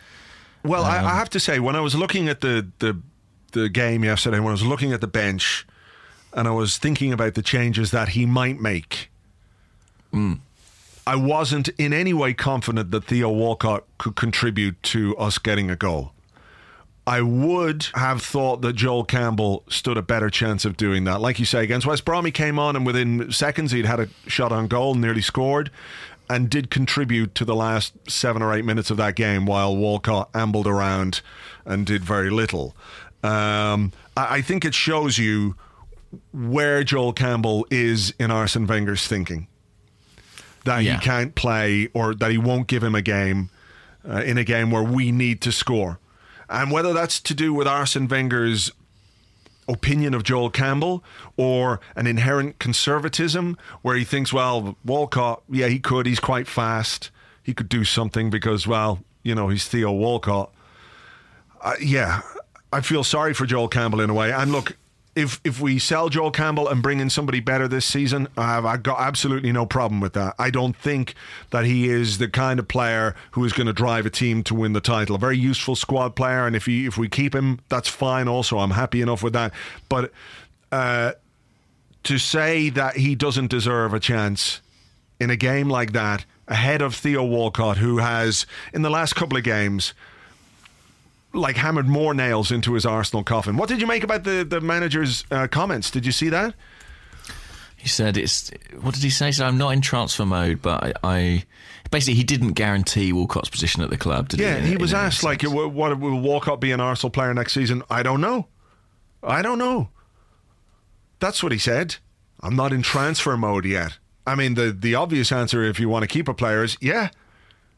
[0.63, 2.97] Well, I, Um, I have to say, when I was looking at the, the
[3.53, 5.65] the game yesterday, when I was looking at the bench,
[6.33, 9.09] and I was thinking about the changes that he might make,
[11.07, 15.75] I wasn't in any way confident that Theo Walcott could contribute to us getting a
[15.75, 16.13] goal.
[17.07, 21.19] I would have thought that Joel Campbell stood a better chance of doing that.
[21.19, 24.07] Like you say, against West Brom, he came on and within seconds he'd had a
[24.27, 25.71] shot on goal, nearly scored,
[26.29, 30.29] and did contribute to the last seven or eight minutes of that game while Walcott
[30.35, 31.21] ambled around
[31.65, 32.75] and did very little.
[33.23, 35.55] Um, I, I think it shows you
[36.31, 39.47] where Joel Campbell is in Arsene Wenger's thinking.
[40.65, 40.99] That Yeah.
[40.99, 43.49] he can't play or that he won't give him a game
[44.07, 45.97] uh, in a game where we need to score.
[46.51, 48.71] And whether that's to do with Arsene Wenger's
[49.67, 51.03] opinion of Joel Campbell
[51.37, 56.05] or an inherent conservatism where he thinks, well, Walcott, yeah, he could.
[56.05, 57.09] He's quite fast.
[57.41, 60.51] He could do something because, well, you know, he's Theo Walcott.
[61.61, 62.21] Uh, yeah,
[62.73, 64.31] I feel sorry for Joel Campbell in a way.
[64.31, 64.77] And look,
[65.15, 68.83] if if we sell Joel Campbell and bring in somebody better this season, I've, I've
[68.83, 70.35] got absolutely no problem with that.
[70.39, 71.15] I don't think
[71.49, 74.55] that he is the kind of player who is going to drive a team to
[74.55, 75.15] win the title.
[75.15, 78.27] A very useful squad player, and if he if we keep him, that's fine.
[78.27, 79.53] Also, I'm happy enough with that.
[79.89, 80.13] But
[80.71, 81.13] uh,
[82.03, 84.61] to say that he doesn't deserve a chance
[85.19, 89.37] in a game like that ahead of Theo Walcott, who has in the last couple
[89.37, 89.93] of games
[91.33, 93.57] like hammered more nails into his Arsenal coffin.
[93.57, 95.89] What did you make about the the manager's uh, comments?
[95.91, 96.53] Did you see that?
[97.77, 98.51] He said it's.
[98.81, 99.27] What did he say?
[99.27, 100.93] He said I'm not in transfer mode, but I.
[101.03, 101.43] I
[101.89, 104.29] basically, he didn't guarantee Walcott's position at the club.
[104.29, 104.45] Did he?
[104.45, 104.69] Yeah, he?
[104.69, 105.53] he was asked like, sense.
[105.53, 108.47] "Will- "What will Walcott be an Arsenal player next season?" I don't know.
[109.23, 109.89] I don't know.
[111.19, 111.95] That's what he said.
[112.41, 113.97] I'm not in transfer mode yet.
[114.25, 117.09] I mean, the the obvious answer, if you want to keep a player, is yeah,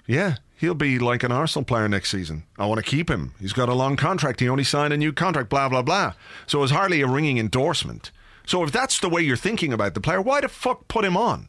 [0.06, 2.44] yeah, he'll be like an Arsenal player next season.
[2.58, 3.34] I want to keep him.
[3.40, 4.40] He's got a long contract.
[4.40, 5.50] He only signed a new contract.
[5.50, 6.14] Blah blah blah.
[6.48, 8.12] So it was hardly a ringing endorsement.
[8.46, 11.16] So if that's the way you're thinking about the player, why the fuck put him
[11.16, 11.48] on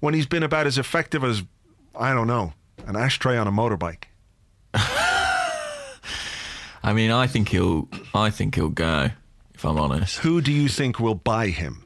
[0.00, 1.42] when he's been about as effective as
[1.94, 2.54] I don't know
[2.86, 4.04] an ashtray on a motorbike?
[6.82, 7.88] I mean, I think he'll.
[8.14, 9.10] I think he'll go.
[9.54, 11.83] If I'm honest, Who do you think will buy him?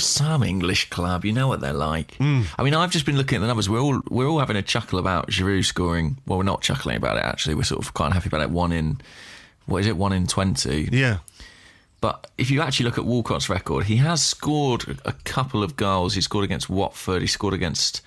[0.00, 2.16] Some English club, you know what they're like.
[2.58, 3.68] I mean, I've just been looking at the numbers.
[3.68, 6.18] We're all we're all having a chuckle about Giroud scoring.
[6.26, 7.54] Well, we're not chuckling about it actually.
[7.54, 8.50] We're sort of quite happy about it.
[8.50, 9.00] One in
[9.66, 9.96] what is it?
[9.96, 10.88] One in twenty.
[10.90, 11.18] Yeah.
[12.00, 16.14] But if you actually look at Walcott's record, he has scored a couple of goals.
[16.14, 17.22] He scored against Watford.
[17.22, 18.02] He scored against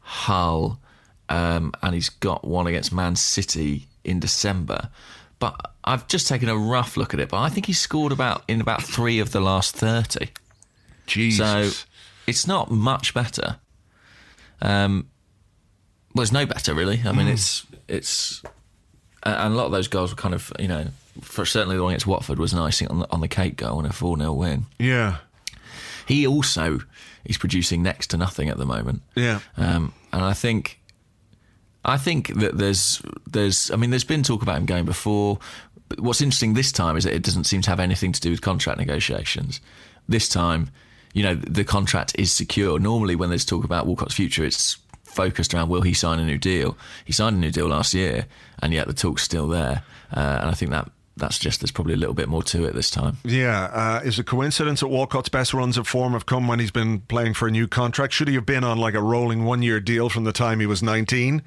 [0.00, 0.80] Hull,
[1.28, 4.88] um, and he's got one against Man City in December.
[5.38, 7.28] But I've just taken a rough look at it.
[7.28, 10.30] But I think he scored about in about three of the last thirty.
[11.06, 11.78] Jesus.
[11.78, 11.86] So
[12.26, 13.56] it's not much better.
[14.60, 15.08] Um,
[16.14, 17.02] well, it's no better really.
[17.04, 18.42] I mean, it's it's
[19.22, 20.86] and and a lot of those goals were kind of you know,
[21.20, 23.78] for certainly the one against Watford was an icing on the, on the cake goal
[23.78, 24.66] and a four 0 win.
[24.78, 25.18] yeah.
[26.06, 26.78] He also
[27.24, 29.02] is producing next to nothing at the moment.
[29.16, 29.40] Yeah.
[29.56, 30.80] Um, and I think,
[31.84, 35.40] I think that there's, there's, I mean, there's been talk about him going before.
[35.88, 38.30] But what's interesting this time is that it doesn't seem to have anything to do
[38.30, 39.60] with contract negotiations.
[40.08, 40.70] This time,
[41.16, 42.78] you know, the contract is secure.
[42.78, 46.36] Normally, when there's talk about Walcott's future, it's focused around will he sign a new
[46.36, 46.76] deal?
[47.06, 48.26] He signed a new deal last year,
[48.58, 49.82] and yet the talk's still there.
[50.14, 52.74] Uh, and I think that that suggests there's probably a little bit more to it
[52.74, 53.16] this time.
[53.24, 56.70] Yeah, uh, is it coincidence that Walcott's best runs of form have come when he's
[56.70, 58.12] been playing for a new contract?
[58.12, 60.82] Should he have been on like a rolling one-year deal from the time he was
[60.82, 61.40] 19?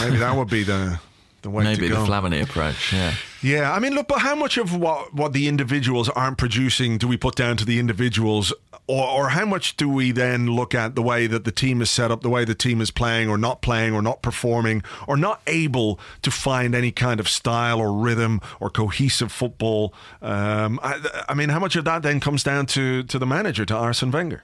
[0.00, 1.00] Maybe that would be the
[1.46, 2.06] the way Maybe to the go.
[2.06, 3.14] Flamini approach, yeah.
[3.40, 7.06] yeah, I mean, look, but how much of what what the individuals aren't producing do
[7.06, 8.52] we put down to the individuals,
[8.88, 11.88] or or how much do we then look at the way that the team is
[11.88, 15.16] set up, the way the team is playing, or not playing, or not performing, or
[15.16, 19.94] not able to find any kind of style or rhythm or cohesive football?
[20.20, 23.64] Um, I, I mean, how much of that then comes down to to the manager,
[23.66, 24.42] to Arsene Wenger?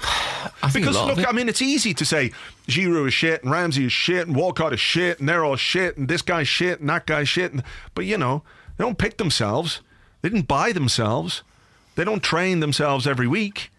[0.62, 2.32] I Because look, I mean, it's easy to say
[2.68, 5.96] Giroud is shit and Ramsey is shit and Walcott is shit and they're all shit
[5.96, 7.52] and this guy's shit and that guy's shit.
[7.52, 7.62] And,
[7.94, 8.42] but you know,
[8.76, 9.80] they don't pick themselves.
[10.22, 11.42] They didn't buy themselves.
[11.96, 13.70] They don't train themselves every week.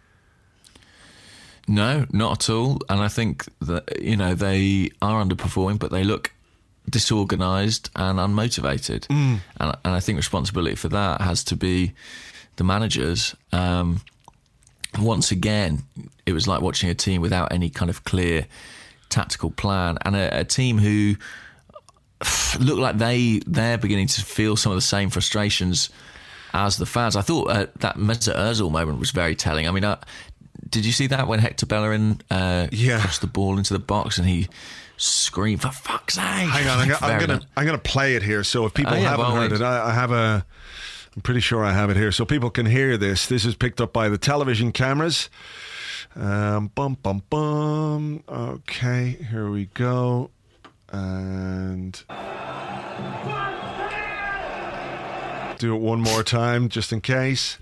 [1.67, 2.79] No, not at all.
[2.89, 6.31] And I think that you know they are underperforming, but they look
[6.89, 9.05] disorganised and unmotivated.
[9.09, 11.93] And, and I think responsibility for that has to be
[12.57, 13.35] the managers.
[13.53, 14.01] Um,
[14.99, 15.83] once again,
[16.25, 18.45] it was like watching a team without any kind of clear
[19.09, 21.15] tactical plan, and a, a team who
[22.59, 25.89] look like they they're beginning to feel some of the same frustrations
[26.53, 27.15] as the fans.
[27.15, 29.67] I thought uh, that Mesut Ozil moment was very telling.
[29.67, 29.99] I mean, uh,
[30.69, 32.99] did you see that when Hector Bellerin uh, Yeah.
[32.99, 34.47] crossed the ball into the box and he
[34.97, 36.23] screamed for fuck's sake?
[36.23, 37.41] Hang on, I'm, gonna- I'm gonna.
[37.55, 38.43] I'm gonna play it here.
[38.43, 40.45] So if people Oh, yeah, haven't all heard it, I, I have a.
[41.15, 43.25] I'm pretty sure I have it here, so people can hear this.
[43.27, 45.29] This is picked up by the television cameras.
[46.15, 48.23] Um, bum bum bum.
[48.29, 50.29] Okay, here we go.
[50.89, 52.01] And
[55.57, 57.57] do it one more time, just in case.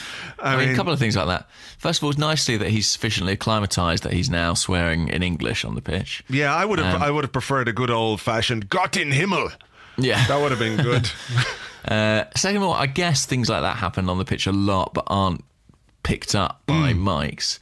[0.42, 1.48] I mean, a couple of things like that.
[1.78, 5.64] First of all, it's nicely that he's sufficiently acclimatised that he's now swearing in English
[5.64, 6.22] on the pitch.
[6.28, 6.96] Yeah, I would have.
[6.96, 9.50] Um, I would have preferred a good old fashioned "Gott in Himmel."
[9.98, 10.26] Yeah.
[10.28, 11.10] That would have been good.
[11.82, 14.92] Uh, second of all, I guess things like that happen on the pitch a lot,
[14.92, 15.42] but aren't
[16.02, 17.58] picked up by mics.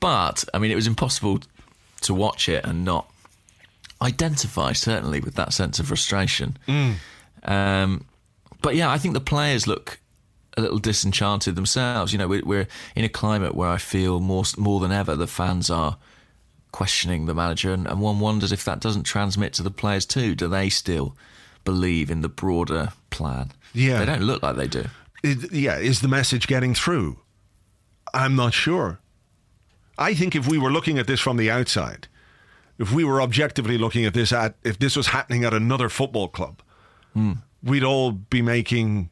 [0.00, 1.40] But I mean, it was impossible
[2.02, 3.10] to watch it and not
[4.02, 6.58] identify certainly with that sense of frustration.
[7.42, 8.04] Um,
[8.60, 9.98] but yeah, I think the players look
[10.56, 12.12] a little disenchanted themselves.
[12.12, 15.26] You know, we're, we're in a climate where I feel more more than ever the
[15.26, 15.98] fans are
[16.72, 20.34] questioning the manager, and, and one wonders if that doesn't transmit to the players too.
[20.34, 21.16] Do they still
[21.64, 23.52] believe in the broader plan?
[23.72, 23.98] Yeah.
[23.98, 24.86] they don't look like they do.
[25.22, 27.18] Is- yeah, is the message getting through?
[28.12, 29.00] I'm not sure.
[29.98, 32.08] I think if we were looking at this from the outside,
[32.78, 36.28] if we were objectively looking at this at if this was happening at another football
[36.28, 36.60] club,
[37.12, 37.32] hmm.
[37.62, 39.10] we'd all be making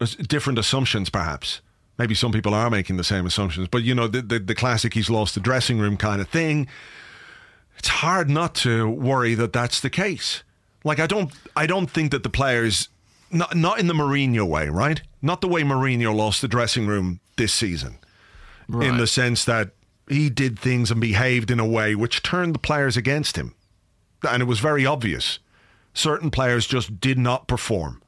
[0.00, 1.60] different assumptions, perhaps.
[1.98, 4.94] Maybe some people are making the same assumptions, but you know the the, the classic
[4.94, 6.66] "he's lost the dressing room" kind of thing.
[7.78, 10.42] It's hard not to worry that that's the case.
[10.82, 12.88] Like I don't, I don't think that the players,
[13.30, 15.02] not not in the Mourinho way, right?
[15.20, 17.98] Not the way Mourinho lost the dressing room this season,
[18.70, 19.70] in the sense that
[20.08, 23.54] he did things and behaved in a way which turned the players against him,
[24.26, 25.38] and it was very obvious.
[25.92, 28.02] Certain players just did not perform.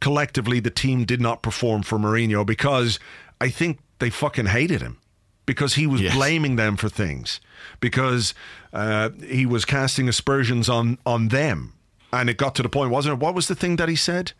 [0.00, 2.98] Collectively, the team did not perform for Mourinho because
[3.40, 4.98] I think they fucking hated him
[5.46, 6.14] because he was Yes.
[6.14, 7.40] blaming them for things
[7.80, 8.34] because
[8.72, 11.72] uh, he was casting aspersions on on them
[12.12, 13.18] and it got to the point, wasn't it?
[13.20, 14.32] What was the thing that he said?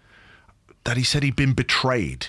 [0.85, 2.29] That he said he'd been betrayed.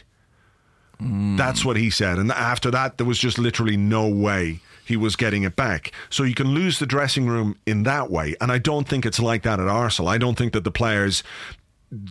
[1.01, 2.17] That's what he said.
[2.17, 5.93] And after that, there was just literally no way he was getting it back.
[6.09, 8.35] So you can lose the dressing room in that way.
[8.41, 10.09] And I don't think it's like that at Arsenal.
[10.09, 11.23] I don't think that the players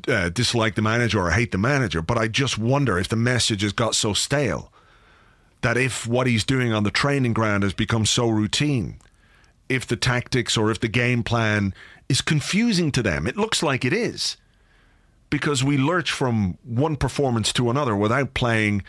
[0.09, 3.63] uh, dislike the manager or hate the manager, but I just wonder if the message
[3.63, 4.73] has got so stale
[5.61, 8.99] that if what he's doing on the training ground has become so routine,
[9.69, 11.75] if the tactics or if the game plan
[12.09, 14.37] is confusing to them, it looks like it is
[15.31, 18.83] because we lurch from one performance to another without playing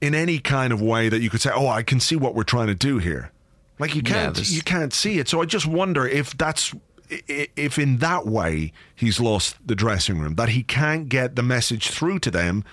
[0.00, 2.42] in any kind of way that you could say, "Oh, I can see what we're
[2.42, 3.30] trying to do here."
[3.78, 5.28] Like you can't, there's- you can't see it.
[5.28, 6.74] So I just wonder if that's
[7.10, 11.88] if in that way he's lost the dressing room, that he can't get the message
[11.88, 12.64] through to them,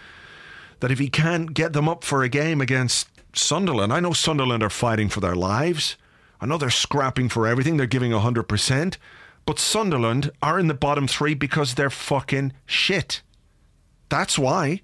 [0.80, 4.63] that if he can't get them up for a game against Sunderland, I know Sunderland
[4.63, 5.97] are fighting for their lives.
[6.39, 7.78] I know they're scrapping for everything.
[7.78, 8.97] They're giving 100%.
[9.45, 13.21] But Sunderland are in the bottom three because they're fucking shit.
[14.10, 14.82] That's why.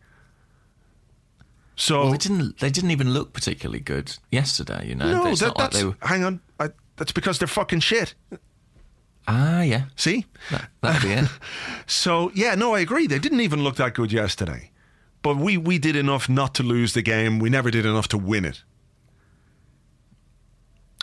[1.75, 2.59] So Well, they didn't.
[2.59, 4.87] They didn't even look particularly good yesterday.
[4.87, 5.97] You know, no, that, like were.
[6.01, 6.39] hang on.
[6.59, 8.13] I, that's because they're fucking shit.
[9.27, 10.25] Ah, yeah, See?
[10.51, 11.29] that, that'd be it.
[11.87, 13.07] So yeah, no, I agree.
[13.07, 14.71] They didn't even look that good yesterday.
[15.21, 17.39] But we we did enough not to lose the game.
[17.39, 18.63] We never did enough to win it.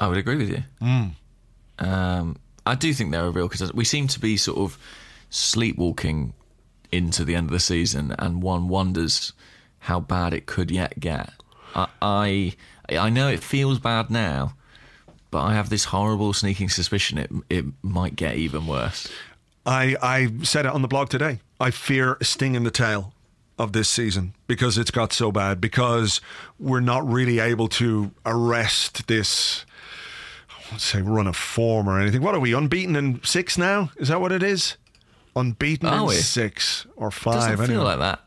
[0.00, 0.62] I would agree with you.
[0.80, 1.04] Hmm.
[1.78, 4.78] Um, I do think they're a real because we seem to be sort of
[5.30, 6.34] sleepwalking
[6.92, 9.32] into the end of the season, and one wonders
[9.80, 11.30] how bad it could yet get.
[11.74, 12.54] I, I
[12.90, 14.54] I know it feels bad now,
[15.30, 19.08] but I have this horrible sneaking suspicion it it might get even worse.
[19.66, 21.40] I, I said it on the blog today.
[21.60, 23.12] I fear a sting in the tail
[23.58, 26.20] of this season because it's got so bad, because
[26.58, 29.66] we're not really able to arrest this,
[30.48, 32.22] I won't say run of form or anything.
[32.22, 33.90] What are we, unbeaten in six now?
[33.98, 34.76] Is that what it is?
[35.36, 36.14] Unbeaten Are in we?
[36.14, 37.34] six or five.
[37.34, 37.66] Doesn't five.
[37.68, 38.20] feel like that.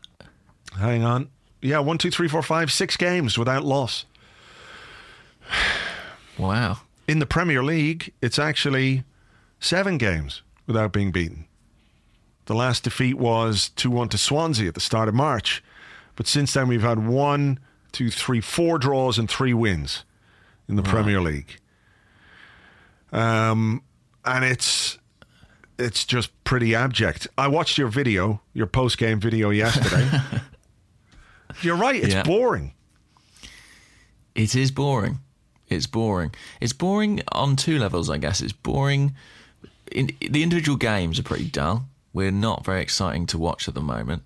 [0.78, 1.28] Hang on.
[1.60, 4.06] Yeah, one, two, three, four, five, six games without loss.
[6.36, 6.78] Wow.
[7.06, 9.04] In the Premier League, it's actually
[9.60, 11.46] seven games without being beaten.
[12.46, 15.62] The last defeat was 2 1 to Swansea at the start of March.
[16.16, 17.58] But since then, we've had one,
[17.92, 20.04] two, three, four draws and three wins
[20.68, 21.58] in the Premier League.
[23.12, 23.82] Um,
[24.24, 24.98] and it's
[25.78, 27.26] it's just pretty abject.
[27.36, 30.08] I watched your video, your post game video yesterday.
[31.62, 32.22] You're right, it's Yeah.
[32.22, 32.74] boring.
[34.34, 35.20] It is boring.
[35.68, 36.32] It's boring.
[36.60, 38.40] It's boring on two levels, I guess.
[38.40, 39.14] It's boring.
[39.90, 41.86] In, the individual games are pretty dull.
[42.12, 44.22] We're not very exciting to watch at the moment.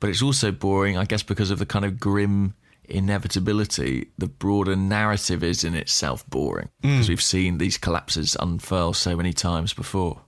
[0.00, 2.54] But it's also boring, I guess, because of the kind of grim
[2.88, 4.08] inevitability.
[4.18, 6.92] The broader narrative is in itself boring mm.
[6.92, 10.20] because we've seen these collapses unfurl so many times before.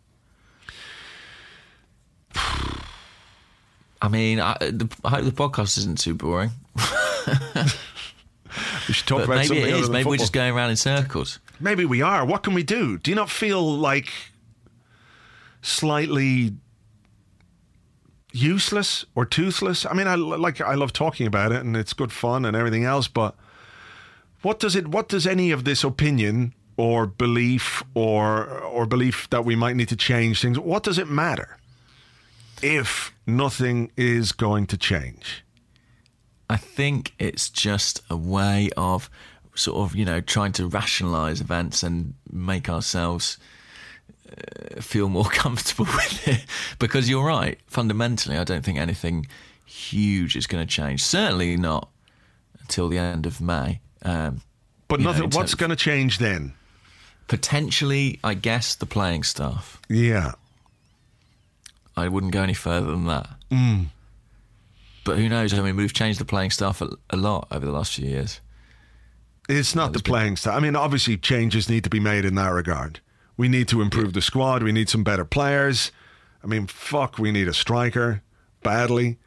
[4.02, 6.50] I mean, I, the, I hope the podcast isn't too boring.
[8.88, 11.38] We should talk But about maybe it other Maybe we're just going around in circles.
[11.60, 12.24] Maybe we are.
[12.24, 12.98] What can we do?
[12.98, 14.12] Do you not feel like
[15.62, 16.52] slightly
[18.32, 19.86] useless or toothless?
[19.86, 22.84] I mean, I like I love talking about it and it's good fun and everything
[22.84, 23.34] else, but
[24.42, 29.44] what does it what does any of this opinion or belief or or belief that
[29.44, 31.56] we might need to change things, what does it matter
[32.62, 35.42] if nothing is going to change?
[36.48, 39.10] I think it's just a way of
[39.54, 43.38] sort of, you know, trying to rationalize events and make ourselves
[44.30, 46.44] uh, feel more comfortable with it.
[46.78, 49.26] Because you're right, fundamentally, I don't think anything
[49.64, 51.02] huge is going to change.
[51.02, 51.88] Certainly not
[52.60, 53.80] until the end of May.
[54.02, 54.42] Um,
[54.88, 56.52] But You know, nothing what's going to change then?
[57.28, 59.80] potentially, I guess, the playing staff.
[59.88, 60.32] Yeah.
[61.96, 63.28] I wouldn't go any further than that.
[65.06, 65.54] But who knows?
[65.54, 68.40] I mean, we've changed the playing staff a, a lot over the last few years.
[69.48, 70.56] It's not the playing style.
[70.56, 73.00] I mean, obviously, changes need to be made in that regard.
[73.38, 74.62] We need to improve the squad.
[74.62, 75.92] We need some better players.
[76.42, 78.22] I mean, fuck, we need a striker
[78.62, 79.18] badly.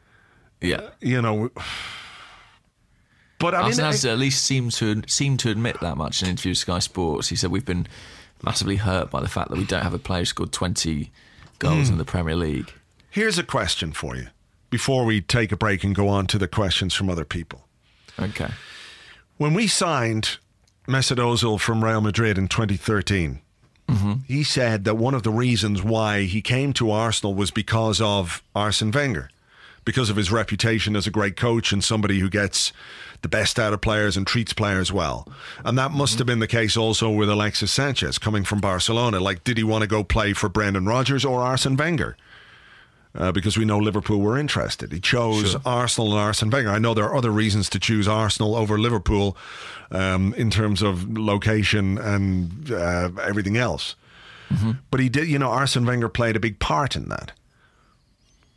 [0.61, 0.89] Yeah.
[0.99, 1.49] You know.
[3.39, 6.21] But I mean, Arsene has I- at least seemed to seemed to admit that much
[6.21, 7.29] in an interview with Sky Sports.
[7.29, 7.87] He said we've been
[8.43, 11.11] massively hurt by the fact that we don't have a player who scored twenty
[11.59, 11.93] goals Hmm.
[11.93, 12.73] in the Premier League.
[13.09, 14.27] here's a question for you
[14.69, 17.65] before we take a break and go on to the questions from other people.
[18.19, 18.49] Okay.
[19.37, 20.37] When we signed
[20.87, 23.41] Mesut Ozil from Real Madrid in 2013,
[23.87, 24.13] mm-hmm.
[24.27, 28.43] he said that one of the reasons why he came to Arsenal was because of
[28.55, 29.29] Arsene Wenger.
[29.85, 32.71] because of his reputation as a great coach and somebody who gets
[33.21, 35.27] the best out of players and treats players well.
[35.65, 36.19] And that must mm-hmm.
[36.19, 39.19] have been the case also with Alexis Sanchez coming from Barcelona.
[39.19, 42.15] Like, did he want to go play for Brendan Rodgers or Arsene Wenger?
[43.15, 44.91] Uh, because we know Liverpool were interested.
[44.91, 45.61] He chose Sure.
[45.65, 46.69] Arsenal and Arsene Wenger.
[46.69, 49.35] I know there are other reasons to choose Arsenal over Liverpool
[49.89, 53.95] um, in terms of location and uh, everything else.
[54.91, 57.31] But he did, you know, Arsene Wenger played a big part in that.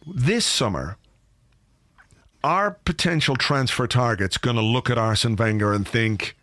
[0.07, 0.96] This summer,
[2.44, 6.36] are potential transfer targets going to look at Arsene Wenger and think,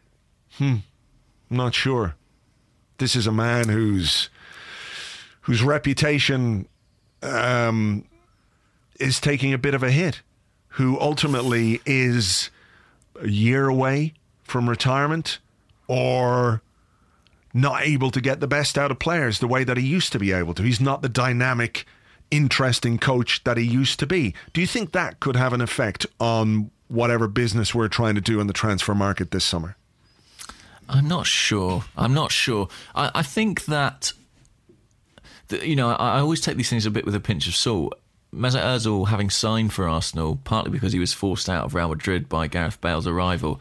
[0.57, 0.77] hmm,
[1.51, 2.15] I'm not sure.
[2.99, 4.29] This is a man whose
[5.41, 6.67] whose reputation
[7.21, 8.05] um,
[8.99, 10.21] is taking a bit of a hit,
[10.69, 12.49] who ultimately is
[13.21, 14.13] a year away
[14.43, 15.39] from retirement
[15.87, 16.61] or
[17.53, 20.19] not able to get the best out of players the way that he used to
[20.19, 20.63] be able to.
[20.63, 21.85] He's not the dynamic,
[22.31, 24.33] interesting coach that he used to be.
[24.53, 28.39] Do you think that could have an effect on whatever business we're trying to do
[28.39, 29.75] in the transfer market this summer?
[30.87, 31.85] I'm not sure.
[31.95, 32.67] I'm not sure.
[32.95, 34.13] I, I think that, that,
[35.51, 37.99] you know, I, always take these things a bit with a pinch of salt.
[38.33, 42.29] Mesut Ozil having signed for Arsenal, partly because he was forced out of Real Madrid
[42.29, 43.59] by Gareth Bale's arrival,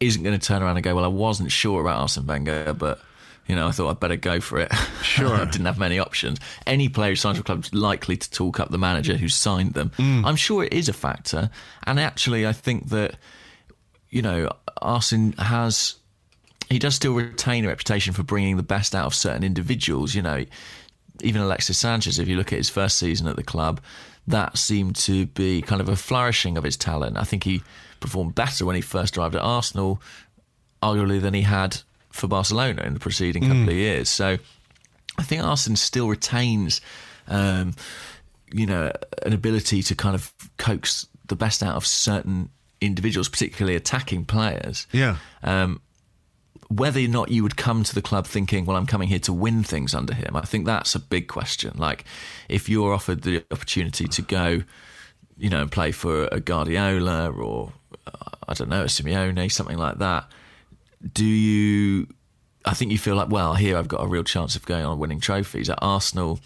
[0.00, 3.00] isn't going to turn around and go, well, I wasn't sure about Arsene Wenger, but,
[3.46, 4.72] you know, I thought I'd better go for it.
[5.02, 5.34] Sure.
[5.34, 6.38] I didn't have many options.
[6.66, 9.28] Any player who signs for a club is likely to talk up the manager who
[9.28, 9.90] signed them.
[9.98, 10.24] Mm.
[10.24, 11.50] I'm sure it is a factor.
[11.84, 13.16] And actually, I think that,
[14.10, 14.50] you know,
[14.82, 15.94] Arsene has
[16.68, 20.14] he does still retain a reputation for bringing the best out of certain individuals.
[20.14, 20.44] You know,
[21.22, 23.80] even Alexis Sanchez, if you look at his first season at the club,
[24.26, 27.16] that seemed to be kind of a flourishing of his talent.
[27.16, 27.62] I think he
[28.00, 30.00] performed better when he first arrived at Arsenal,
[30.82, 31.78] arguably, than he had
[32.10, 34.08] for Barcelona in the preceding couple of years.
[34.08, 34.38] So
[35.18, 36.80] I think Arsenal still retains,
[37.26, 37.74] um,
[38.52, 38.92] you know,
[39.24, 42.50] an ability to kind of coax the best out of certain
[42.80, 45.16] individuals, particularly attacking players Yeah.
[45.42, 45.80] um,
[46.68, 49.32] whether or not you would come to the club thinking, well, I'm coming here to
[49.32, 51.72] win things under him, I think that's a big question.
[51.76, 52.04] Like,
[52.48, 54.62] if you're offered the opportunity to go,
[55.38, 57.72] you know, and play for a Guardiola or,
[58.06, 60.30] uh, I don't know, a Simeone, something like that,
[61.12, 62.08] do you.
[62.64, 64.98] I think you feel like, well, here I've got a real chance of going on
[64.98, 65.70] winning trophies.
[65.70, 66.40] At Arsenal,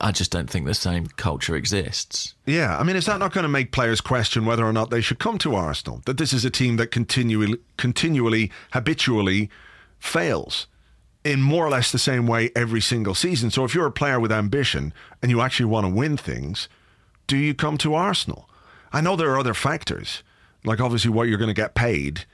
[0.00, 2.34] I just don't think the same culture exists.
[2.46, 5.00] Yeah, I mean, is that not going to make players question whether or not they
[5.00, 6.02] should come to Arsenal?
[6.06, 9.50] That this is a team that continually, continually, habitually
[9.98, 10.66] fails
[11.24, 13.50] in more or less the same way every single season.
[13.50, 16.68] So if you're a player with ambition and you actually want to win things,
[17.26, 18.48] do you come to Arsenal?
[18.92, 20.22] I know there are other factors,
[20.64, 22.24] like obviously what you're going to get paid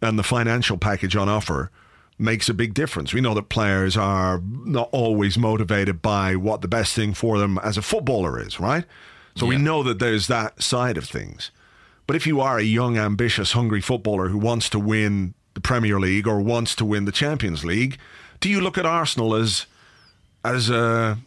[0.00, 1.70] and the financial package on offer
[2.18, 3.14] makes a big difference.
[3.14, 7.58] We know that players are not always motivated by what the best thing for them
[7.58, 8.84] as a footballer is, right?
[9.36, 11.52] So we know that there's that side of things.
[12.08, 16.00] But if you are a young, ambitious, hungry footballer who wants to win the Premier
[16.00, 17.98] League or wants to win the Champions League,
[18.40, 19.66] do you look at Arsenal as
[20.44, 21.18] as a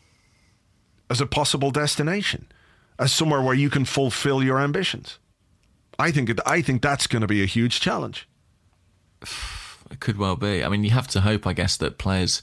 [1.09, 2.51] as a possible destination,
[2.99, 5.17] as somewhere where you can fulfill your ambitions?
[5.97, 8.27] I think it, I think that's going to be a huge challenge.
[9.91, 10.63] It could well be.
[10.63, 12.41] I mean, you have to hope, I guess, that players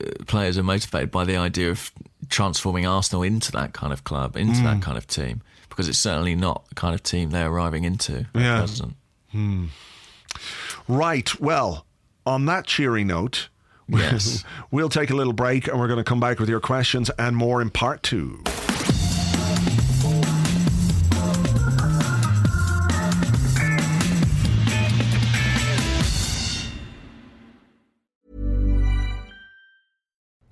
[0.00, 1.90] uh, players are motivated by the idea of
[2.28, 4.64] transforming Arsenal into that kind of club, into Mm.
[4.64, 8.26] that kind of team, because it's certainly not the kind of team they're arriving into
[8.34, 8.58] at Yeah.
[8.60, 8.96] present.
[10.88, 11.40] Right.
[11.40, 11.84] Well,
[12.24, 13.48] on that cheery note,
[13.88, 14.44] Yes.
[14.70, 17.36] we'll take a little break and we're going to come back with your questions and
[17.36, 18.42] more in part two.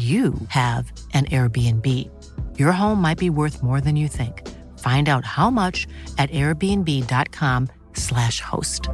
[0.00, 1.86] you have an Airbnb.
[2.58, 4.48] Your home might be worth more than you think.
[4.78, 5.86] Find out how much
[6.16, 8.88] at airbnb.com/slash host.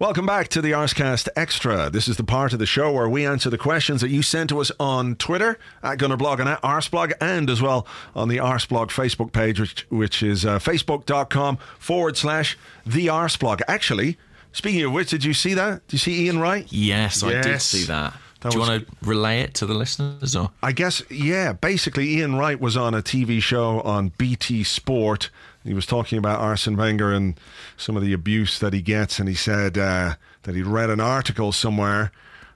[0.00, 1.90] Welcome back to the Arsecast Extra.
[1.90, 4.48] This is the part of the show where we answer the questions that you send
[4.48, 8.86] to us on Twitter at Gunnerblog and at Arseblog, and as well on the Arseblog
[8.86, 12.56] Facebook page, which, which is uh, facebook.com forward slash
[12.86, 13.60] the Arseblog.
[13.68, 14.16] Actually,
[14.52, 15.86] speaking of which, did you see that?
[15.88, 16.66] Did you see Ian Wright?
[16.70, 18.14] Yes, I did see that.
[18.40, 21.52] That Do you was- want to relay it to the listeners, or I guess, yeah.
[21.52, 25.28] Basically, Ian Wright was on a TV show on BT Sport.
[25.62, 27.38] He was talking about Arsene Wenger and
[27.76, 31.00] some of the abuse that he gets, and he said uh, that he'd read an
[31.00, 32.12] article somewhere.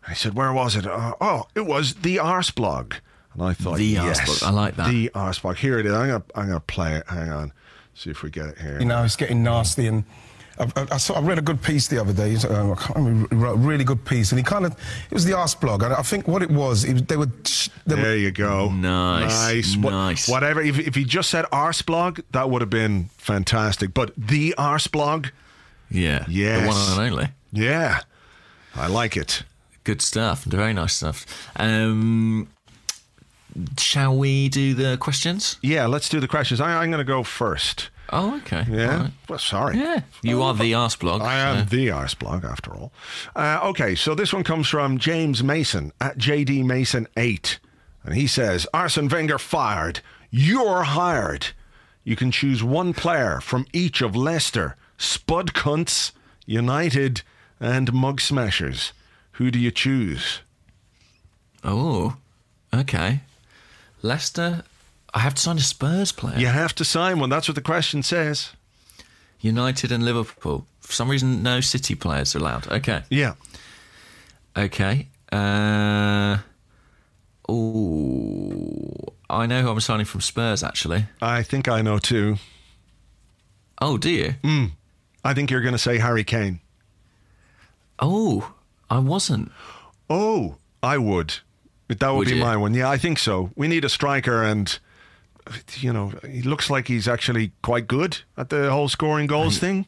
[0.08, 2.94] I said, "Where was it?" Uh, oh, it was the Arse blog.
[3.34, 4.50] And I thought, The Arse yes, blog.
[4.54, 4.88] I like that.
[4.88, 5.56] The Arse blog.
[5.56, 5.92] Here it is.
[5.92, 7.04] I'm gonna, I'm gonna play it.
[7.08, 7.52] Hang on,
[7.92, 8.78] see if we get it here.
[8.78, 9.86] You know, it's getting nasty.
[9.86, 10.04] And
[10.58, 12.30] I, I, I, saw, I read a good piece the other day.
[12.30, 14.30] he's, I can't remember, wrote a really good piece.
[14.32, 15.82] And he kind of, it was the Arse blog.
[15.82, 17.26] And I think what it was, it was they were.
[17.86, 18.70] They There were you go.
[18.70, 19.76] Nice, Nice.
[19.76, 20.28] What- nice.
[20.28, 20.60] whatever.
[20.62, 23.92] If, if he just said arse blog, that would have been fantastic.
[23.92, 25.26] But the arse blog,
[25.90, 26.62] yeah, Yes.
[26.62, 27.28] the one and only.
[27.52, 28.00] yeah,
[28.74, 29.42] I like it.
[29.84, 30.44] Good stuff.
[30.44, 31.26] Very nice stuff.
[31.56, 32.48] Um,
[33.78, 35.58] shall we do the questions?
[35.62, 36.60] Yeah, let's do the questions.
[36.60, 37.90] I, I'm going to go first.
[38.10, 38.64] Oh, okay.
[38.68, 39.02] Yeah.
[39.02, 39.10] Right.
[39.28, 39.78] Well, sorry.
[39.78, 40.02] Yeah.
[40.22, 41.22] You are the arse blog.
[41.22, 42.92] I am the arse blog after all.
[43.34, 47.58] Uh, okay, so this one comes from James Mason at JD Mason 8.
[48.04, 50.00] And he says, Arsene Wenger fired.
[50.30, 51.48] You're hired.
[52.04, 56.12] You can choose one player from each of Leicester, Spud Cunts,
[56.44, 57.22] United,
[57.58, 58.92] and Mug Smashers.
[59.32, 60.40] Who do you choose?
[61.64, 62.16] Oh,
[62.72, 63.20] okay.
[64.04, 64.62] Leicester.
[65.14, 66.38] I have to sign a Spurs player.
[66.38, 67.30] You have to sign one.
[67.30, 68.50] That's what the question says.
[69.40, 70.66] United and Liverpool.
[70.80, 72.70] For some reason, no City players are allowed.
[72.70, 73.02] Okay.
[73.08, 73.34] Yeah.
[74.56, 75.08] Okay.
[75.32, 76.38] Uh,
[77.48, 78.92] oh,
[79.30, 80.62] I know who I'm signing from Spurs.
[80.62, 81.06] Actually.
[81.22, 82.36] I think I know too.
[83.80, 84.34] Oh, do you?
[84.42, 84.72] Mm.
[85.24, 86.60] I think you're going to say Harry Kane.
[87.98, 88.54] Oh,
[88.90, 89.50] I wasn't.
[90.10, 91.36] Oh, I would.
[91.88, 92.40] That would, Would be you?
[92.42, 92.74] my one.
[92.74, 93.50] Yeah, I think so.
[93.56, 94.78] We need a striker, and
[95.76, 99.86] you know, he looks like he's actually quite good at the whole scoring goals thing.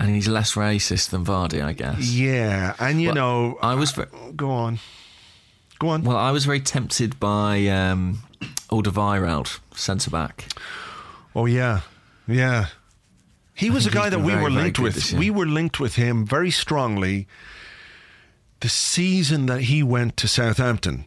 [0.00, 2.00] And he's less racist than Vardy, I guess.
[2.10, 3.92] Yeah, and you Well, know, I was.
[3.92, 4.02] Ve-
[4.34, 4.80] go on,
[5.78, 6.02] go on.
[6.02, 8.18] well, I was very tempted by um,
[8.70, 10.48] Alderweireld, centre back.
[11.36, 11.82] oh yeah,
[12.26, 12.66] yeah.
[13.56, 15.12] He was a guy that we very, were linked with.
[15.12, 17.28] We were linked with him very strongly.
[18.64, 21.04] The season that he went to Southampton,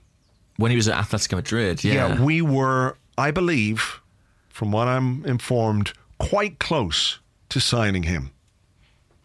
[0.58, 1.94] When he was at Atletico Madrid, yeah.
[2.10, 4.00] yeah, we were, I believe,
[4.48, 7.18] from what I'm informed, quite close
[7.50, 8.30] to signing him.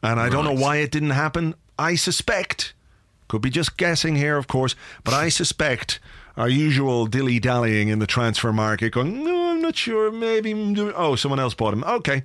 [0.02, 1.54] And I don't know why it didn't happen.
[1.78, 2.72] I suspect,
[3.28, 4.74] could be just guessing here, of course,
[5.04, 6.00] but I suspect
[6.34, 10.54] our usual dilly dallying in the transfer market, going, no, I'm not sure, maybe,
[10.96, 11.84] oh, someone else bought him.
[11.84, 12.22] Okay,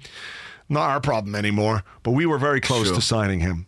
[0.69, 1.83] not our problem anymore.
[2.03, 2.95] But we were very close Sure.
[2.95, 3.67] to signing him.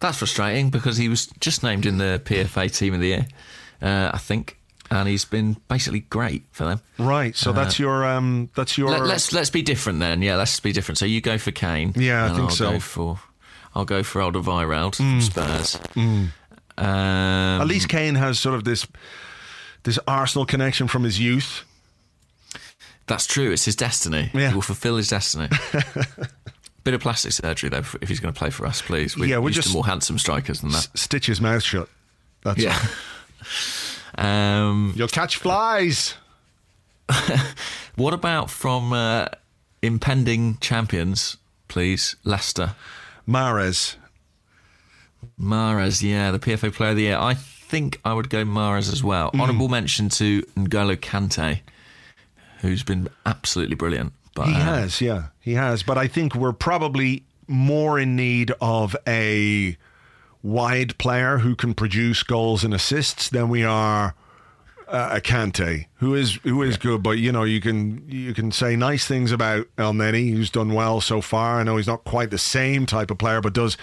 [0.00, 3.26] That's frustrating because he was just named in the PFA Team of the Year,
[3.82, 4.56] uh, I think,
[4.90, 6.80] and he's been basically great for them.
[6.98, 8.88] Right, so that's your, um, that's your.
[8.90, 10.22] Uh, Let, us let's be different then.
[10.22, 10.98] Yeah, let's be different.
[10.98, 11.92] So you go for Kane.
[11.96, 12.68] Yeah, I think I'll so.
[12.68, 12.72] Mm.
[12.74, 13.20] Go for,
[13.74, 15.78] I'll go for Alderweireld from Spurs.
[15.96, 16.32] Um,
[16.78, 18.86] At least Kane has sort of this,
[19.82, 21.64] this Arsenal connection from his youth.
[23.08, 23.50] that's true.
[23.50, 24.30] It's his destiny.
[24.32, 24.50] Yeah.
[24.50, 25.48] He will fulfil his destiny.
[26.88, 29.14] Bit of plastic surgery though, if he's going to play for us, please.
[29.14, 30.88] We're Yeah, we're used just- to more handsome strikers than that.
[30.94, 31.86] Stitch his mouth shut.
[32.44, 32.78] That's Yeah.
[34.16, 36.14] um, You'll catch flies.
[37.96, 39.26] what about from uh,
[39.82, 41.36] impending champions,
[41.68, 42.74] please, Leicester?
[43.28, 43.96] Mahrez.
[45.38, 47.18] Mahrez, yeah, the PFA Player of the Year.
[47.18, 49.30] I think I would go Mahrez as well.
[49.34, 51.60] Honourable mention to N'Golo Kante,
[52.62, 54.14] who's been absolutely brilliant.
[54.38, 55.82] But He um, has, yeah, he has.
[55.82, 59.76] But I think we're probably more in need of a
[60.42, 64.14] wide player who can produce goals and assists than we are
[64.88, 67.02] uh, a Kante, who is who is good.
[67.02, 71.00] But you know, you can you can say nice things about Elneny, who's done well
[71.00, 71.60] so far.
[71.60, 73.76] I know he's not quite the same type of player, but does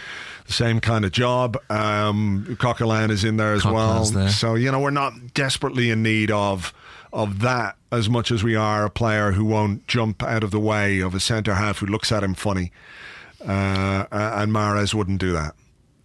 [0.48, 1.58] the same kind of job.
[1.70, 4.04] Um, Coquelin is in there as well.
[4.06, 4.30] There.
[4.30, 6.74] So you know, we're not desperately in need of
[7.14, 10.60] of that as much as we are a player who won't jump out of the
[10.60, 12.72] way of a centre half who looks at him funny.
[13.42, 15.56] Uh, and Mahrez wouldn't do that.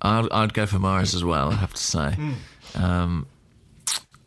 [0.03, 2.17] I'd, I'd go for Mahrez as well, I have to say.
[2.77, 3.27] Um,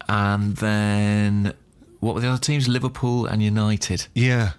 [0.09, 1.53] and then
[1.99, 2.67] what were the other teams?
[2.67, 4.07] Liverpool and United.
[4.13, 4.51] Yeah.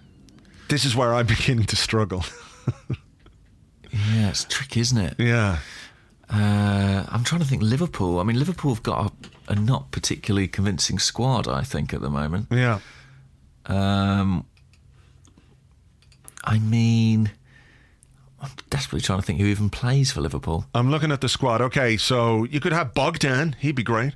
[0.69, 2.25] This is where I begin to struggle.
[4.13, 5.15] Yeah, it's tricky, isn't it?
[5.19, 5.59] yeah.
[6.29, 8.19] Uh, I'm trying to think Liverpool.
[8.19, 9.13] I mean, Liverpool have got a
[9.49, 11.47] a not particularly convincing squad.
[11.49, 12.49] I think at the moment.
[12.51, 12.81] Yeah.
[13.67, 14.47] Um,
[16.45, 17.31] I mean,
[18.41, 20.67] I'm desperately trying to think who even plays for Liverpool.
[20.75, 21.61] I'm looking at the squad.
[21.61, 23.57] Okay, so you could have Bogdan.
[23.59, 24.15] He'd be great.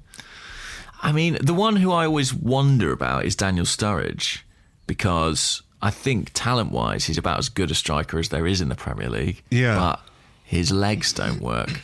[1.00, 4.40] I mean, the one who I always wonder about is Daniel Sturridge
[4.86, 8.68] because I think talent wise, he's about as good a striker as there is in
[8.68, 9.42] the Premier League.
[9.50, 9.76] Yeah.
[9.76, 10.00] But
[10.44, 11.80] his legs don't work.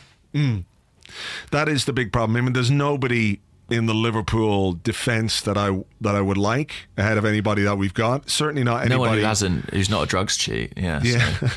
[1.51, 2.35] That is the big problem.
[2.35, 3.39] I mean, there's nobody
[3.69, 7.93] in the Liverpool defence that I that I would like ahead of anybody that we've
[7.93, 8.29] got.
[8.29, 9.21] Certainly not No one anybody.
[9.21, 10.73] who hasn't, who's not a drugs cheat.
[10.75, 10.99] Yeah.
[11.01, 11.49] so- Yeah.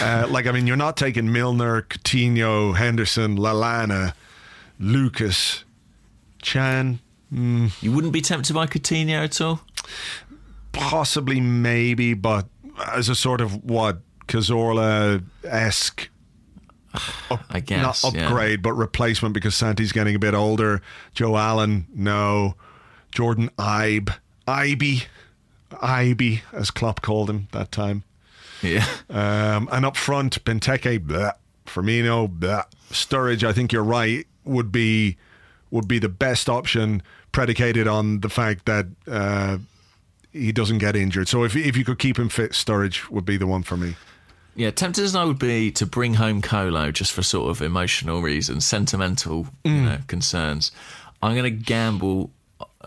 [0.24, 4.14] uh, like, I mean, you're not taking Milner, Coutinho, Henderson, Lallana,
[4.78, 5.64] Lucas,
[6.52, 9.60] Can, You wouldn't be tempted by Coutinho at all?
[10.72, 12.46] possibly, maybe, but
[12.94, 16.10] as a sort of what, Cazorla esque
[17.50, 18.04] I guess.
[18.04, 18.26] not yeah.
[18.26, 20.82] upgrade, but replacement because Santi's getting a bit older.
[21.14, 22.54] Joe Allen, no.
[23.12, 24.14] Jordan Ibe,
[24.46, 25.06] Ibe,
[25.70, 28.04] Ibe, as Klopp called him that time.
[28.62, 28.86] Yeah.
[29.08, 31.32] Um, and up front, Benteke, bleh.
[31.66, 32.64] Firmino, bleh.
[32.90, 33.44] Sturridge.
[33.44, 34.26] I think you're right.
[34.44, 35.16] Would be
[35.70, 37.02] would be the best option,
[37.32, 39.58] predicated on the fact that uh,
[40.32, 41.28] he doesn't get injured.
[41.28, 43.96] So if if you could keep him fit, Sturridge would be the one for me.
[44.54, 48.22] Yeah, tempted as I would be to bring home Kolo just for sort of emotional
[48.22, 49.84] reasons, sentimental you mm.
[49.84, 50.72] know, concerns,
[51.22, 52.32] I'm going to gamble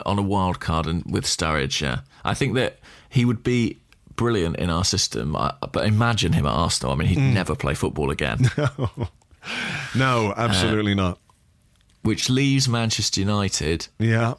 [0.05, 1.82] on a wild card and with Sturridge.
[1.82, 2.79] Yeah, I think that
[3.09, 3.77] he would be
[4.17, 5.36] brilliant in our system.
[5.36, 6.93] Uh, but imagine him at Arsenal.
[6.93, 7.34] I mean, he'd mm.
[7.34, 8.49] never play football again.
[9.95, 11.17] No, uh, absolutely not.
[12.04, 14.34] Which leaves Manchester United Yeah.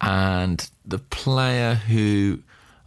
[0.00, 2.40] and the player who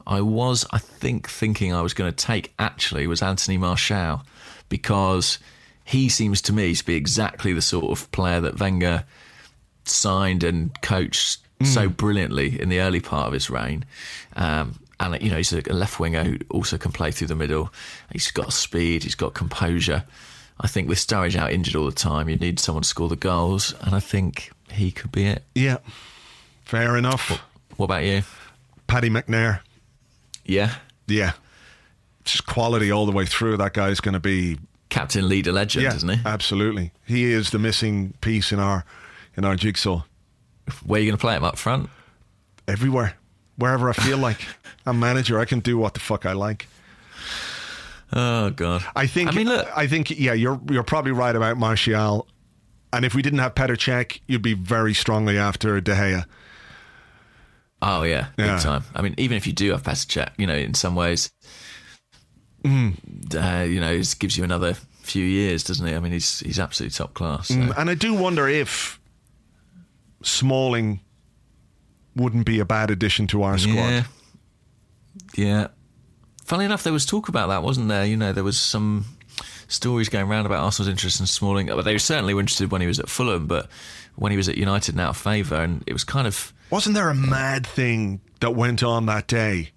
[0.05, 4.23] I was, I think, thinking I was going to take actually was Anthony Martial
[4.69, 5.39] because
[5.83, 9.03] he seems to me to be exactly the sort of player that Wenger
[9.85, 13.83] signed and coached so brilliantly in the early part of his reign.
[14.35, 17.71] Um, and you know he's a left winger who also can play through the middle.
[18.11, 19.03] He's got speed.
[19.03, 20.03] He's got composure.
[20.59, 23.15] I think with Sturridge out injured all the time, you need someone to score the
[23.15, 25.43] goals, and I think he could be it.
[25.53, 25.77] Yeah.
[26.65, 27.41] Fair enough.
[27.77, 28.23] What about you?
[28.87, 29.59] Paddy McNair.
[30.45, 30.75] Yeah.
[31.05, 31.33] Yeah.
[32.23, 33.57] Just quality all the way through.
[33.57, 34.57] That guy's going to be
[34.89, 36.19] Captain, leader, legend, yeah, isn't he?
[36.25, 36.91] absolutely.
[37.05, 38.85] He is the missing piece in our
[39.35, 40.03] in our jigsaw.
[40.85, 41.89] Where are you going to play him up front?
[42.67, 43.15] Everywhere,
[43.57, 44.45] wherever I feel like.
[44.85, 45.39] I'm manager.
[45.39, 46.67] I can do what the fuck I like.
[48.13, 48.83] Oh God!
[48.95, 49.29] I think.
[49.29, 49.67] I mean, look.
[49.75, 50.11] I think.
[50.11, 52.27] Yeah, you're you're probably right about Martial.
[52.93, 56.25] And if we didn't have Petr Cech, you'd be very strongly after De Gea.
[57.81, 58.59] Oh yeah, big Yeah.
[58.59, 58.83] time.
[58.95, 61.29] I mean, even if you do have Petr Cech, you know, in some ways,
[62.63, 62.95] Mm.
[63.35, 65.93] uh, you know, it gives you another few years, doesn't he?
[65.93, 67.49] I mean, he's he's absolutely top class.
[67.49, 67.55] so.
[67.55, 68.99] Mm, And I do wonder if
[70.23, 71.01] Smalling
[72.15, 73.75] wouldn't be a bad addition to our squad.
[73.75, 74.03] Yeah.
[75.35, 75.67] Yeah.
[76.47, 78.05] Funnily enough, there was talk about that, wasn't there?
[78.05, 79.05] You know, there was some
[79.67, 81.67] stories going around about Arsenal's interest in Smalling.
[81.67, 83.67] But they certainly were interested when he was at Fulham, but
[84.15, 87.09] when he was at United, now of favour, and it was kind of Wasn't there
[87.09, 89.71] a mad thing that went on that day?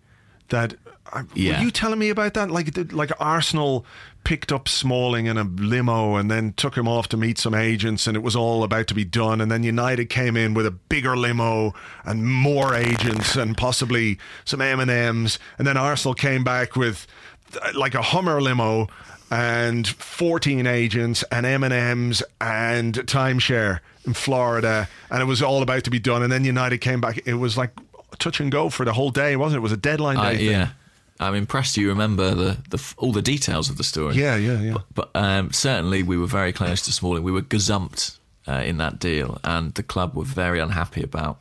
[0.50, 0.74] That
[1.12, 1.58] uh, Yeah.
[1.58, 2.50] were you telling me about that?
[2.52, 3.84] Like, like Arsenal
[4.24, 8.06] picked up Smalling in a limo and then took him off to meet some agents,
[8.06, 9.40] and it was all about to be done.
[9.40, 14.60] And then United came in with a bigger limo and more agents and possibly some
[14.60, 17.06] M and M's, and then Arsenal came back with
[17.60, 18.88] uh, like a Hummer limo
[19.30, 25.90] and 14 agents and M&Ms and timeshare in Florida and it was all about to
[25.90, 27.70] be done and then United came back it was like
[28.18, 30.46] touch and go for the whole day wasn't it it was a deadline day thing.
[30.46, 30.68] yeah.
[31.20, 34.16] I'm impressed you remember the, the all the details of the story.
[34.16, 37.22] yeah yeah yeah But um, certainly, we were very close to Smalling.
[37.22, 38.16] We were gazumped
[38.48, 41.38] uh, in that deal, and the club were very unhappy about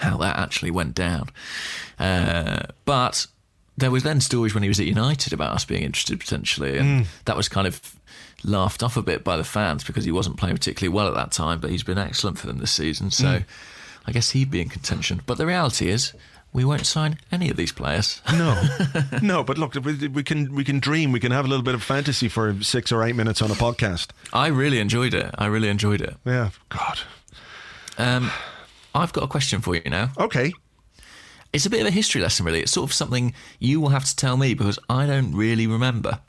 [0.00, 1.28] how that actually went down.
[1.98, 3.26] Uh, but
[3.76, 7.06] there was then stories when he was at United about us being interested potentially, and
[7.26, 7.94] that was kind of
[8.44, 11.30] laughed off a bit by the fans because he wasn't playing particularly well at that
[11.30, 11.60] time.
[11.60, 13.42] But he's been excellent for them this season, so
[14.06, 15.20] I guess he'd be in contention.
[15.26, 16.14] But the reality is.
[16.54, 18.20] We won't sign any of these players.
[18.32, 18.60] no
[19.22, 21.74] no but look we, we can we can dream we can have a little bit
[21.74, 25.34] of fantasy for six or eight minutes on a podcast I really enjoyed it.
[25.38, 26.16] I really enjoyed it.
[26.24, 27.00] yeah god
[27.98, 28.30] Um,
[28.94, 30.10] I've got a question for you now.
[30.18, 30.52] okay
[31.54, 32.60] It's a bit of a history lesson, really.
[32.62, 36.20] It's sort of something you will have to tell me because I don't really remember.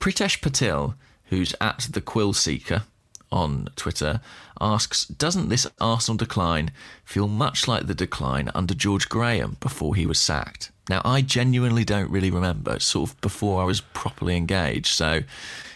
[0.00, 2.82] Pritesh Patil, who's at the Quill Seeker
[3.30, 4.20] on Twitter,
[4.60, 6.70] asks Doesn't this Arsenal decline
[7.04, 10.70] feel much like the decline under George Graham before he was sacked?
[10.88, 12.74] Now, I genuinely don't really remember.
[12.74, 15.20] It's sort of before I was properly engaged, so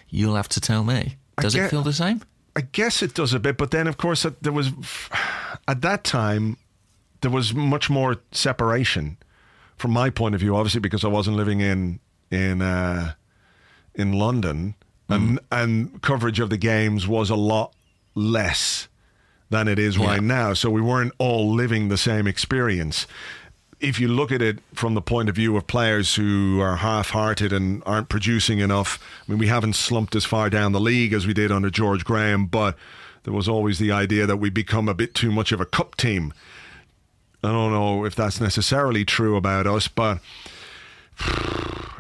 [0.09, 1.17] you'll have to tell me.
[1.41, 2.23] Does it feel the same?
[2.55, 4.73] I guess it does a bit, but then of course uh, there was
[5.67, 6.59] at that time
[7.23, 9.17] there was much more separation
[9.77, 11.99] from my point of view, obviously because I wasn't living in
[12.31, 13.15] in uh,
[13.95, 14.75] in London,
[15.17, 15.29] Hmm.
[15.29, 17.73] and and coverage of the games was a lot
[18.15, 18.89] less
[19.51, 20.55] than it is right now.
[20.55, 23.07] So we weren't all living the same experience.
[23.81, 27.53] If you look at it from the point of view of players who are half-hearted
[27.53, 31.27] and aren't producing enough, I mean, we haven't slumped as far down the league as
[31.27, 32.77] we did under George Graham, but
[33.25, 35.97] there was always the idea that we become a bit too much of a cup
[35.97, 36.33] team.
[37.45, 40.21] I don't know if that's necessarily true about us, but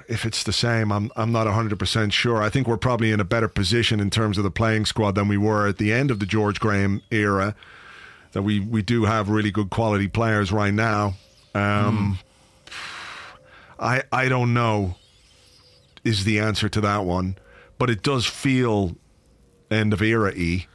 [0.08, 2.42] if it's the same, I'm I'm not 100% sure.
[2.42, 5.28] I think we're probably in a better position in terms of the playing squad than
[5.28, 7.54] we were at the end of the George Graham era.
[8.32, 11.14] That we we do have really good quality players right now.
[11.54, 12.18] Um,
[13.78, 14.96] I I don't know
[16.04, 17.36] is the answer to that one,
[17.78, 18.96] but it does feel
[19.70, 20.66] end of era e.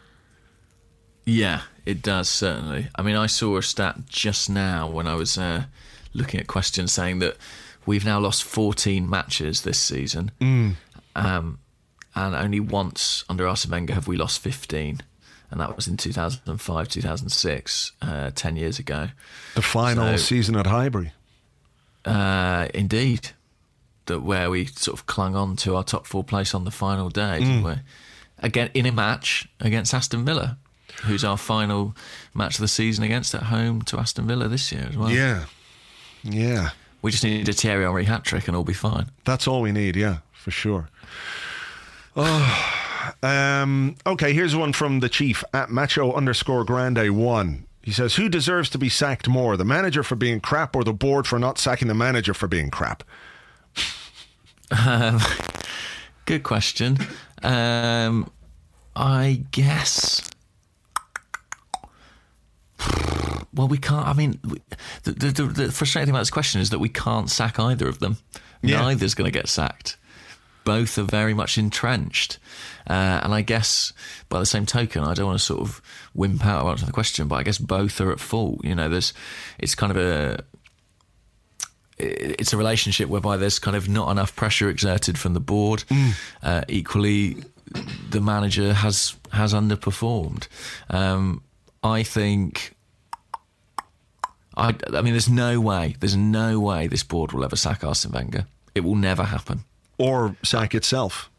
[1.26, 2.90] Yeah, it does certainly.
[2.96, 5.66] I mean, I saw a stat just now when I was uh,
[6.14, 7.38] looking at questions saying that
[7.88, 10.32] we've now lost 14 matches this season,
[11.16, 11.58] um,
[12.16, 15.02] and only once under Arsene Wenger have we lost 15,
[15.50, 19.10] and that was in 2005, 2006, uh, 10 years ago.
[19.56, 21.14] The final So- season at Highbury.
[22.06, 23.32] Uh, indeed,
[24.06, 27.10] that where we sort of clung on to our top four place on the final
[27.10, 27.74] day, didn't we?
[28.40, 30.58] Again, in a match against Aston Villa,
[31.04, 31.96] who's our final
[32.34, 35.10] match of the season against at home to Aston Villa this year as well.
[35.12, 35.46] Yeah,
[36.24, 36.70] yeah.
[37.02, 39.08] We just need a Thierry Henry hat trick and all be fine.
[39.24, 40.90] That's all we need, yeah, for sure.
[42.16, 42.84] Oh,
[43.22, 47.66] um, okay, here's one from the chief at macho underscore grande one.
[47.82, 50.94] He says, Who deserves to be sacked more, the manager for being crap or the
[50.94, 53.04] board for not sacking the manager for being crap?
[56.26, 56.98] Good question.
[57.44, 58.30] Um,
[58.96, 60.30] I guess.
[63.58, 64.08] Well, we can't.
[64.08, 64.62] I mean, we-
[65.04, 68.00] the, the, the, frustrating thing about this question is that we can't sack either of
[68.00, 68.18] them.
[68.62, 68.82] Yeah.
[68.82, 69.98] Neither's going to get sacked.
[70.64, 72.40] Both are very much entrenched.
[72.90, 73.94] Uh, and I guess
[74.30, 75.82] by the same token, I don't want to sort of
[76.14, 78.64] wimp out of answering the question, but I guess both are at fault.
[78.64, 79.14] You know, there's,
[79.60, 80.44] it's kind of a,
[81.98, 85.84] it's a relationship whereby there's kind of not enough pressure exerted from the board.
[86.44, 87.44] Uh, equally,
[88.12, 90.48] the manager has has underperformed.
[90.90, 91.42] Um,
[91.84, 92.74] I think.
[94.58, 98.12] I, I mean, there's no way, there's no way this board will ever sack Arsene
[98.12, 98.46] Wenger.
[98.76, 99.64] It will never happen.
[99.98, 101.30] Or sack itself.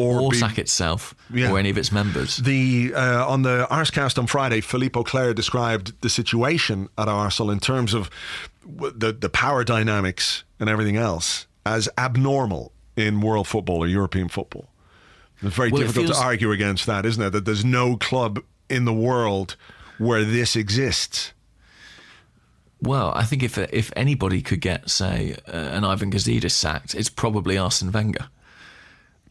[0.00, 1.50] Or, be- sack itself, Yeah.
[1.50, 2.36] or any of its members.
[2.36, 7.58] The uh, on the Arsecast on Friday, Philippe Auclair described the situation at Arsenal in
[7.58, 8.08] terms of
[8.64, 14.68] the the power dynamics and everything else as abnormal in world football or European football.
[15.42, 17.30] It's very Well, it difficult feels- to argue against that, isn't it?
[17.30, 18.38] That there's no club
[18.70, 19.56] in the world
[19.98, 21.32] where this exists.
[22.80, 27.08] Well, I think if if anybody could get, say, uh, an Ivan Gazidis sacked, it's
[27.08, 28.28] probably Arsene Wenger.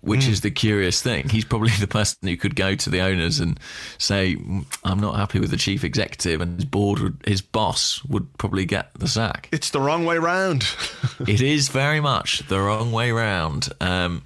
[0.02, 0.32] Which Hmm.
[0.32, 1.28] is the curious thing.
[1.30, 3.60] He's probably the person who could go to the owners and
[3.98, 8.04] say, "Mm, "I'm not happy with the chief executive," and his board, would, his boss,
[8.06, 9.50] would probably get the sack.
[9.52, 10.68] It's the wrong way round.
[11.28, 13.70] it is very much the wrong way round.
[13.82, 14.22] Um,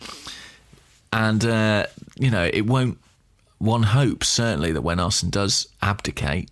[1.14, 1.88] and, uh,
[2.20, 2.98] you know, it won't,
[3.58, 6.51] one hopes certainly that when Arsene does abdicate,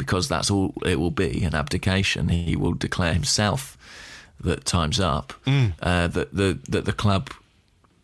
[0.00, 3.76] because that's all it will be an abdication, he will declare himself
[4.40, 5.34] that time's up,
[5.82, 7.28] uh, that, the, that the club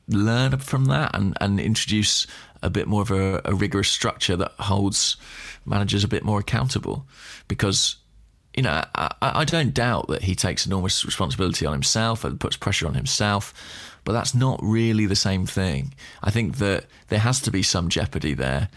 [0.07, 2.26] learn from that and, and introduce
[2.62, 5.16] a bit more of a, a rigorous structure that holds
[5.64, 7.07] managers a bit more accountable.
[7.49, 7.97] Because
[8.55, 12.57] you know I, I don't doubt that he takes enormous responsibility on himself and puts
[12.57, 13.55] pressure on himself
[14.05, 15.92] but that's not really the same thing.
[16.22, 18.68] I think that there has to be some jeopardy there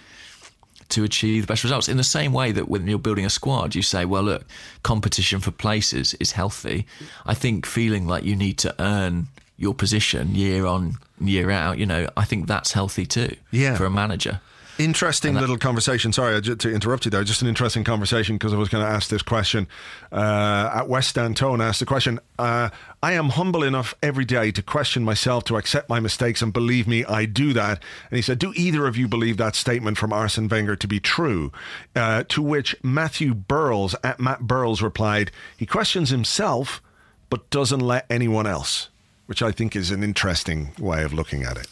[0.89, 1.87] to achieve the best results.
[1.87, 4.45] In the same way that when you're building a squad, you say, well, look,
[4.83, 6.85] competition for places is healthy.
[7.25, 9.27] I think feeling like you need to earn
[9.57, 13.75] your position year on, year out, you know, I think that's healthy too Yeah.
[13.75, 14.39] for a manager.
[14.79, 16.13] Interesting little conversation.
[16.13, 17.25] Sorry to interrupt you there.
[17.25, 19.67] Just an interesting conversation because I was going to ask this question.
[20.09, 22.69] Uh, at West Antone asked the question uh,
[23.03, 26.87] I am humble enough every day to question myself, to accept my mistakes, and believe
[26.87, 27.83] me, I do that.
[28.09, 31.01] And he said, Do either of you believe that statement from Arsene Wenger to be
[31.01, 31.51] true?
[31.93, 36.81] Uh, to which Matthew Burles, at Matt Burles, replied, He questions himself,
[37.29, 38.87] but doesn't let anyone else,
[39.25, 41.67] which I think is an interesting way of looking at it.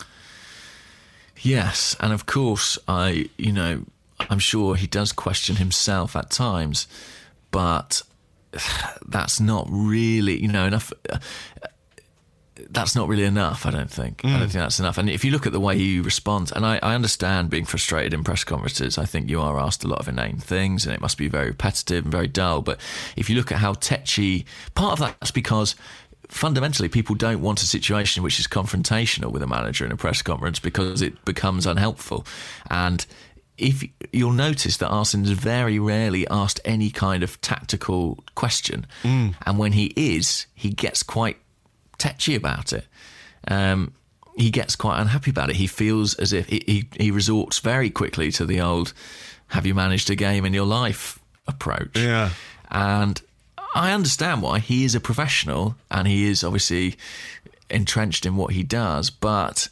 [1.42, 3.84] Yes, and of course, I, you know,
[4.20, 6.88] I'm sure he does question himself at times,
[7.52, 8.02] but
[9.08, 10.92] that's not really, you know, enough.
[11.10, 11.20] Uh,
[12.70, 13.66] that's not really enough.
[13.66, 14.22] I don't think.
[14.26, 14.42] I don't mm.
[14.42, 14.98] think that's enough.
[14.98, 18.14] And if you look at the way he responds, and I, I understand being frustrated
[18.14, 21.00] in press conferences, I think you are asked a lot of inane things, and it
[21.00, 22.62] must be very repetitive and very dull.
[22.62, 22.80] But
[23.16, 25.76] if you look at how tetchy, part of that's because
[26.30, 30.21] fundamentally people don't want a situation which is confrontational with a manager in a press
[30.21, 32.25] conference because it becomes unhelpful.
[32.69, 33.05] And
[33.57, 39.71] if you'll notice that Arsene's very rarely asked any kind of tactical question, and when
[39.71, 41.38] he is, he gets quite
[41.97, 42.86] tetchy about it.
[43.47, 43.93] Um,
[44.38, 45.55] he gets quite unhappy about it.
[45.55, 48.93] He feels as if he, he, he resorts very quickly to the old
[49.47, 51.97] "Have you managed a game in your life?" approach.
[51.97, 52.32] Yeah.
[52.69, 53.21] and
[53.78, 56.95] I understand why he is a professional and he is obviously
[57.69, 59.69] entrenched in what he does, but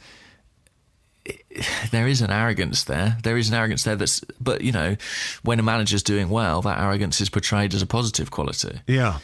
[1.92, 3.18] there is an arrogance there.
[3.24, 4.96] There is an arrogance there that's, but you know,
[5.44, 8.82] when a manager's doing well, that arrogance is portrayed as a positive quality.
[8.88, 9.20] Yeah.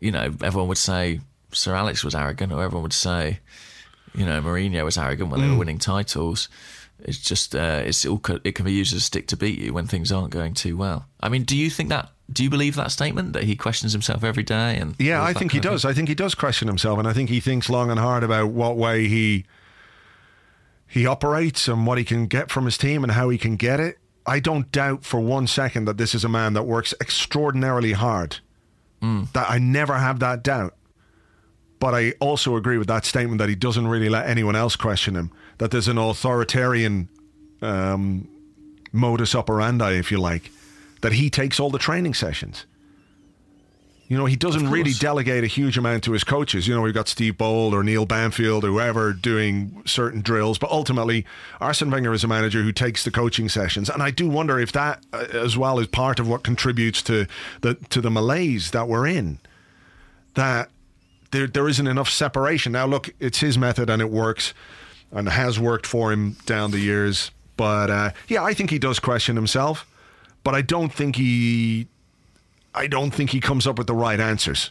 [0.00, 1.20] You know, everyone would say
[1.52, 3.40] Sir Alex was arrogant, or everyone would say,
[4.14, 6.48] you know, Mourinho was arrogant when they were winning titles.
[7.04, 9.72] It's just, uh, it's all, it can be used as a stick to beat you
[9.72, 11.06] when things aren't going too well.
[11.20, 12.10] I mean, do you think that?
[12.30, 14.76] Do you believe that statement that he questions himself every day?
[14.76, 15.84] And Yeah, I think he does.
[15.84, 18.50] I think he does question himself, and I think he thinks long and hard about
[18.50, 19.46] what way he
[20.86, 23.80] he operates and what he can get from his team and how he can get
[23.80, 23.98] it.
[24.26, 28.38] I don't doubt for one second that this is a man that works extraordinarily hard.
[29.00, 30.74] That I never have that doubt.
[31.80, 35.14] But I also agree with that statement that he doesn't really let anyone else question
[35.14, 35.30] him.
[35.58, 37.08] That there's an authoritarian
[37.62, 38.28] um,
[38.92, 40.50] modus operandi, if you like,
[41.00, 42.66] that he takes all the training sessions.
[44.08, 46.66] You know, he doesn't really delegate a huge amount to his coaches.
[46.66, 50.70] You know, we've got Steve Bould or Neil Banfield or whoever doing certain drills, but
[50.70, 51.26] ultimately,
[51.60, 54.72] Arsene Wenger is a manager who takes the coaching sessions, and I do wonder if
[54.72, 57.26] that, uh, as well, is part of what contributes to
[57.60, 59.40] the to the malaise that we're in.
[60.36, 60.70] That
[61.30, 62.72] there there isn't enough separation.
[62.72, 64.54] Now, look, it's his method and it works,
[65.12, 67.30] and has worked for him down the years.
[67.58, 69.86] But uh, yeah, I think he does question himself,
[70.44, 71.86] but I don't think he
[72.74, 74.70] I don't think he comes up with the right answers.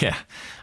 [0.00, 0.16] Yeah,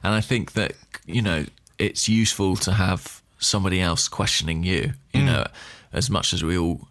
[0.04, 0.74] and I think that
[1.06, 1.46] you know
[1.80, 4.94] it's useful to have somebody else questioning you.
[5.14, 5.26] You Mm.
[5.26, 5.48] know,
[5.92, 6.88] as much as we all.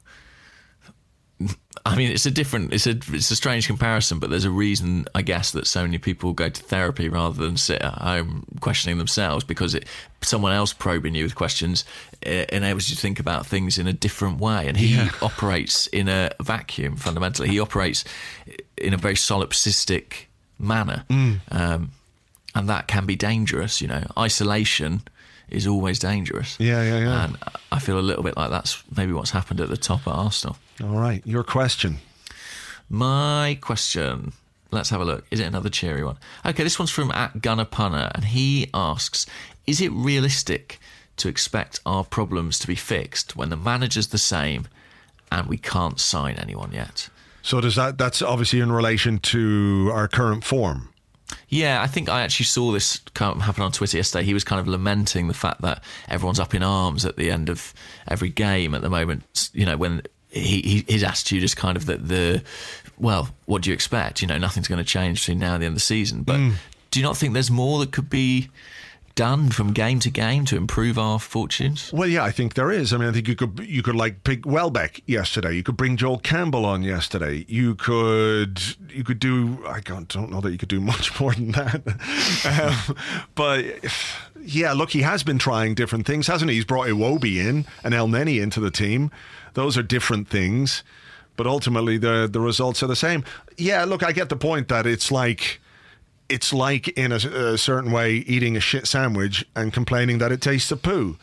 [1.85, 5.07] I mean, it's a different, it's a, it's a strange comparison, but there's a reason,
[5.15, 8.99] I guess, that so many people go to therapy rather than sit at home questioning
[8.99, 9.87] themselves because it,
[10.21, 11.85] someone else probing you with questions
[12.25, 14.69] uh, enables you to think about things in a different way.
[14.69, 17.49] And he operates in a vacuum fundamentally.
[17.49, 18.05] He operates
[18.77, 20.27] in a very solipsistic
[20.59, 21.05] manner.
[21.51, 21.91] Um,
[22.55, 23.81] and that can be dangerous.
[23.81, 25.03] You know, isolation
[25.53, 26.57] is always dangerous.
[26.59, 27.25] Yeah, yeah, yeah.
[27.25, 27.39] And
[27.71, 30.57] I feel a little bit like that's maybe what's happened at the top at Arsenal.
[30.83, 31.99] All right, your question.
[32.89, 34.33] My question.
[34.71, 35.27] Let's have a look.
[35.31, 36.17] Is it another cheery one?
[36.47, 39.27] Okay, this one's from at Gunner Punner, and he asks:
[39.67, 40.81] Is it realistic
[41.19, 44.67] to expect our problems to be fixed when the manager's the same
[45.31, 47.09] and we can't sign anyone yet?
[47.43, 50.92] So does that that's obviously in relation to our current form.
[51.49, 54.25] Yeah, I think I actually saw this kind of happen on Twitter yesterday.
[54.25, 57.49] He was kind of lamenting the fact that everyone's up in arms at the end
[57.49, 57.75] of
[58.09, 59.51] every game at the moment.
[59.53, 62.43] You know, when he, he his attitude is kind of that the
[62.99, 64.23] well, what do you expect?
[64.23, 66.23] You know, nothing's going to change between now and the end of the season.
[66.23, 66.51] But hmm.
[66.91, 68.49] do you not think there's more that could be
[69.15, 71.93] done from game to game to improve our fortunes?
[71.93, 72.93] Well, yeah, I think there is.
[72.93, 75.55] I mean, I think you could you could like pick Welbeck yesterday.
[75.55, 77.45] You could bring Joel Campbell on yesterday.
[77.49, 78.61] You could
[78.91, 79.65] you could do.
[79.67, 81.83] I don't, don't know that you could do much more than that.
[82.45, 82.97] um,
[83.35, 83.65] but
[84.41, 86.57] yeah, look, he has been trying different things, hasn't he?
[86.57, 89.11] He's brought Iwobi in and Elneny into the team.
[89.55, 90.83] Those are different things,
[91.37, 93.25] but ultimately the the results are the same.
[93.57, 95.61] Yeah, look, I get the point that it's like
[96.29, 100.41] it's like in a, a certain way eating a shit sandwich and complaining that it
[100.41, 101.17] tastes of poo.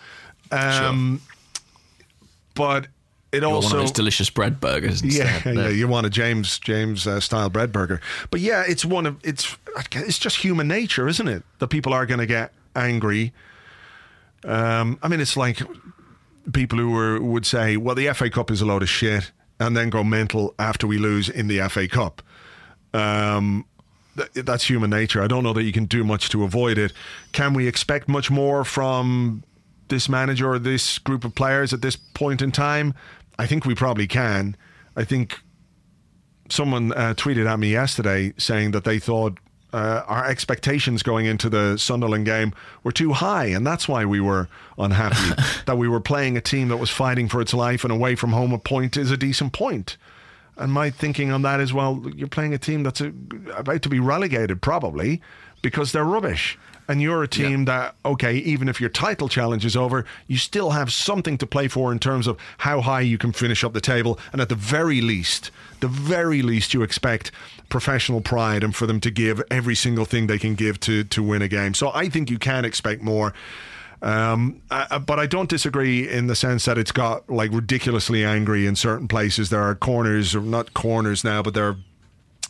[0.51, 1.21] Um,
[2.55, 2.87] But
[3.31, 7.05] it one also of those delicious bread burgers yeah, yeah, you want a James James
[7.05, 8.01] uh, style bread burger.
[8.31, 9.55] But yeah, it's one of it's
[9.93, 11.43] it's just human nature, isn't it?
[11.59, 13.31] That people are going to get angry.
[14.43, 15.61] Um, I mean, it's like
[16.53, 19.75] people who were, would say, "Well, the FA Cup is a load of shit," and
[19.77, 22.21] then go mental after we lose in the FA Cup.
[22.93, 23.65] Um,
[24.34, 25.22] that's human nature.
[25.22, 26.93] I don't know that you can do much to avoid it.
[27.32, 29.43] Can we expect much more from
[29.88, 32.93] this manager or this group of players at this point in time?
[33.38, 34.55] I think we probably can.
[34.95, 35.39] I think
[36.49, 39.38] someone uh, tweeted at me yesterday saying that they thought
[39.72, 42.53] uh, our expectations going into the Sunderland game
[42.84, 44.47] were too high, and that's why we were
[44.78, 45.41] unhappy.
[45.65, 48.32] that we were playing a team that was fighting for its life, and away from
[48.32, 49.97] home, a point is a decent point.
[50.60, 53.12] And my thinking on that is, well, you're playing a team that's uh
[53.55, 55.22] about to be relegated, probably.
[55.62, 56.57] because they're rubbish.
[56.88, 60.72] And you're a team that, okay, even if your title challenge is over, you still
[60.72, 63.82] have something to play for in terms of how high you can finish up the
[63.82, 64.18] table.
[64.32, 65.51] And at the very least,
[65.82, 67.32] the very least, you expect
[67.70, 71.22] professional pride and for them to give every single thing they can give to, to
[71.22, 71.76] win a game.
[71.76, 73.36] So I think you can expect more.
[74.01, 78.65] Um, uh, but I don't disagree in the sense that it's got like ridiculously angry
[78.65, 79.49] in certain places.
[79.49, 81.77] There are corners, or not corners now, but there are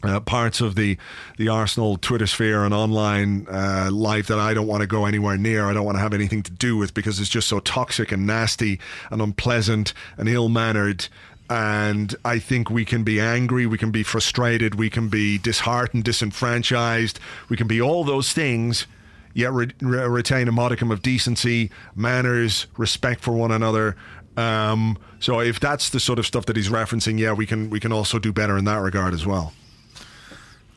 [0.04, 0.98] uh, parts of the
[1.38, 5.38] the Arsenal Twitter sphere and online uh, life that I don't want to go anywhere
[5.38, 5.66] near.
[5.66, 8.26] I don't want to have anything to do with because it's just so toxic and
[8.26, 8.80] nasty
[9.12, 11.08] and unpleasant and ill mannered.
[11.50, 16.04] And I think we can be angry, we can be frustrated, we can be disheartened,
[16.04, 17.20] disenfranchised,
[17.50, 18.86] we can be all those things.
[19.34, 23.96] Yet re- re- retain a modicum of decency, manners, respect for one another,
[24.40, 27.80] um, so if that's the sort of stuff that he's referencing, yeah, we can we
[27.80, 29.54] can also do better in that regard as well.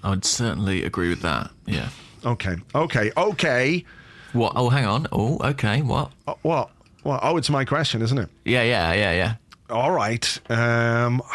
[0.03, 1.50] I would certainly agree with that.
[1.66, 1.90] Yeah.
[2.24, 3.84] Okay, okay, okay.
[4.32, 4.53] What?
[4.57, 5.07] Oh, hang on.
[5.12, 5.82] Oh, okay.
[5.82, 6.11] What?
[6.26, 6.70] Uh, what?
[7.05, 8.28] Well, oh, it's my question, isn't it?
[8.44, 9.34] Yeah, yeah, yeah, yeah.
[9.70, 10.40] All right.
[10.50, 11.22] Um,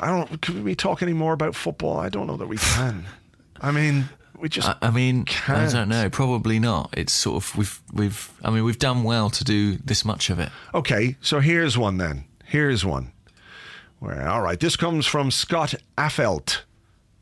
[0.00, 0.40] I don't.
[0.42, 1.98] Can we talk any more about football?
[1.98, 3.04] I don't know that we can.
[3.60, 4.08] I mean,
[4.40, 4.68] we just.
[4.68, 5.72] I, I mean, I can't.
[5.72, 6.08] don't know.
[6.10, 6.94] Probably not.
[6.96, 8.30] It's sort of we've we've.
[8.44, 10.50] I mean, we've done well to do this much of it.
[10.74, 12.24] Okay, so here's one then.
[12.44, 13.12] Here's one.
[14.00, 14.58] Well, all right.
[14.60, 16.62] This comes from Scott Affelt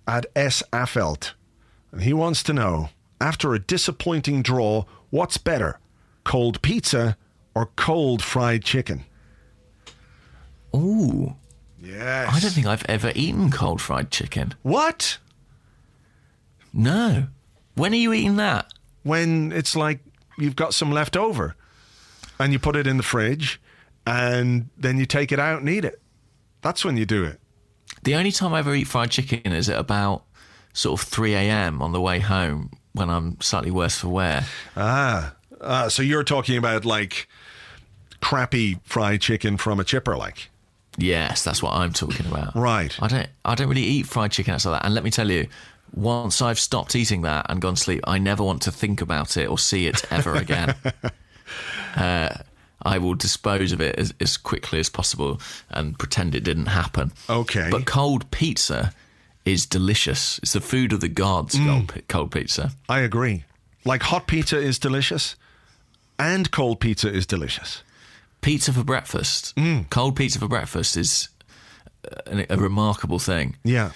[0.07, 1.33] at S Affelt,
[1.93, 2.91] and he wants to know:
[3.21, 5.79] after a disappointing draw, what's better,
[6.25, 7.17] cold pizza
[7.55, 9.05] or cold fried chicken?
[10.75, 11.35] Ooh,
[11.81, 12.35] Yes.
[12.35, 14.55] I don't think I've ever eaten cold fried chicken.
[14.63, 15.19] What?
[16.77, 17.27] No.
[17.75, 18.73] When are you eating that?
[19.07, 20.01] when it's like
[20.37, 21.55] you've got some left over
[22.41, 23.61] and you put it in the fridge
[24.05, 26.01] and then you take it out and eat it.
[26.61, 27.39] That's when you do it.
[28.03, 30.25] The only time I ever eat fried chicken is at about
[30.73, 31.81] sort of 3 a.m.
[31.81, 34.45] on the way home when I'm slightly worse for wear.
[34.77, 37.29] Ah, ah so you're talking about like
[38.21, 40.51] crappy fried chicken from a chipper, like.
[40.99, 42.57] Yes, that's what I'm talking about.
[42.57, 42.97] Right.
[43.01, 44.85] I don't I don't really eat fried chicken outside that.
[44.85, 45.47] And let me tell you,
[45.97, 49.37] once I've stopped eating that and gone to sleep, I never want to think about
[49.37, 50.75] it or see it ever again.
[51.97, 52.29] uh,
[52.83, 55.41] I will dispose of it as, as quickly as possible
[55.71, 57.13] and pretend it didn't happen.
[57.29, 57.69] Okay.
[57.71, 58.93] But cold pizza
[59.45, 60.39] is delicious.
[60.43, 61.67] It's the food of the gods, Mm.
[61.89, 62.73] cold, cold pizza.
[62.89, 63.45] I agree.
[63.85, 65.35] Like hot pizza is delicious
[66.19, 67.83] and cold pizza is delicious.
[68.43, 69.89] Pizza for breakfast, Mm.
[69.91, 71.29] cold pizza for breakfast is
[72.27, 73.57] a, a remarkable thing.
[73.65, 73.91] Yeah.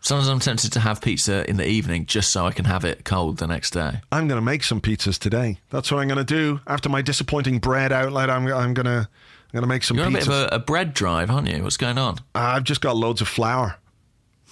[0.00, 3.04] Sometimes I'm tempted to have pizza in the evening just so I can have it
[3.04, 4.00] cold the next day.
[4.12, 5.58] I'm going to make some pizzas today.
[5.70, 6.60] That's what I'm going to do.
[6.66, 9.08] After my disappointing bread outlet, I'm, I'm going to
[9.48, 11.48] I'm going to make some You're on a bit of a, a bread drive, aren't
[11.48, 11.62] you?
[11.62, 12.18] What's going on?
[12.34, 13.76] I've just got loads of flour.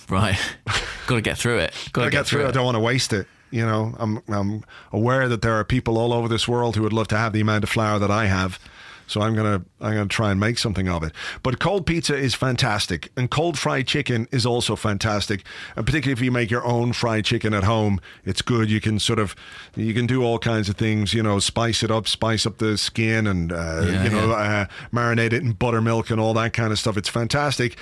[0.08, 0.38] Right.
[1.06, 1.72] Got to get through it.
[1.92, 2.44] Got to I get through.
[2.44, 2.48] it.
[2.48, 3.26] I don't want to waste it.
[3.50, 6.92] You know, I'm I'm aware that there are people all over this world who would
[6.92, 8.58] love to have the amount of flour that I have.
[9.06, 11.12] So I'm gonna I'm gonna try and make something of it.
[11.42, 15.44] But cold pizza is fantastic, and cold fried chicken is also fantastic.
[15.76, 18.68] And particularly if you make your own fried chicken at home, it's good.
[18.70, 19.36] You can sort of
[19.76, 21.14] you can do all kinds of things.
[21.14, 24.66] You know, spice it up, spice up the skin, and uh, Yeah, you know, yeah.
[24.68, 26.96] uh, marinate it in buttermilk and all that kind of stuff.
[26.96, 27.76] It's fantastic.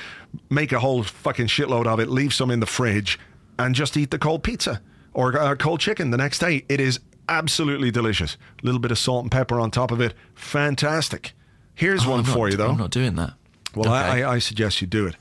[0.51, 2.09] Make a whole fucking shitload of it.
[2.09, 3.19] Leave some in the fridge,
[3.59, 4.83] and just eat the cold pizza
[5.15, 6.65] or uh, cold chicken the next day.
[6.69, 8.37] It is absolutely delicious.
[8.63, 10.15] A little bit of salt and pepper on top of it.
[10.35, 11.33] Fantastic.
[11.75, 12.71] Here's Oh, one I'm not- for you, though.
[12.71, 13.35] I'm not doing that.
[13.75, 14.23] well, Okay.
[14.23, 15.17] I, I, suggest you do it.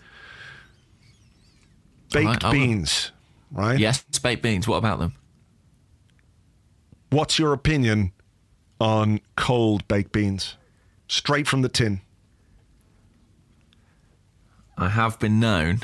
[2.12, 2.52] Baked will.
[2.52, 3.12] beans,
[3.52, 3.80] right?
[3.80, 4.68] Yes, baked beans.
[4.68, 5.14] What about them?
[7.10, 8.12] What's your opinion
[8.80, 10.56] on cold baked beans?
[11.08, 12.02] Straight from the tin.
[14.78, 15.82] I have been known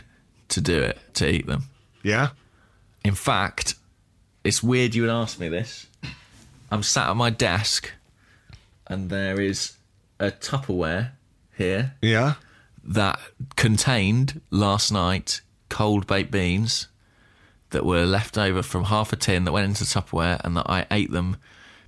[0.49, 1.63] to do it, to eat them.
[2.03, 2.29] Yeah?
[3.03, 3.75] In fact,
[4.43, 5.87] it's weird you would ask me this.
[6.71, 7.91] I'm sat at my desk
[8.87, 9.73] and there is
[10.19, 11.11] a Tupperware
[11.57, 12.35] here Yeah?
[12.83, 13.19] that
[13.55, 16.87] contained last night cold baked beans
[17.71, 20.87] that were left over from half a tin that went into Tupperware and that I
[20.89, 21.37] ate them,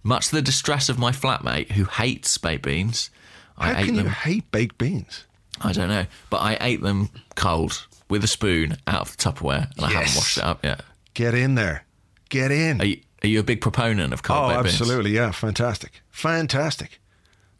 [0.03, 3.09] much to the distress of my flatmate who hates baked beans.
[3.57, 4.05] I How ate can them.
[4.05, 5.25] you hate baked beans?
[5.59, 9.71] I don't know, but I ate them cold with a spoon out of the Tupperware
[9.75, 10.81] and I haven't washed it up yet.
[11.15, 11.85] Get in there.
[12.29, 12.79] Get in.
[12.79, 14.81] You, are you a big proponent of cold oh, baked beans?
[14.81, 15.11] absolutely.
[15.11, 15.31] Yeah.
[15.31, 16.01] Fantastic.
[16.09, 16.99] Fantastic.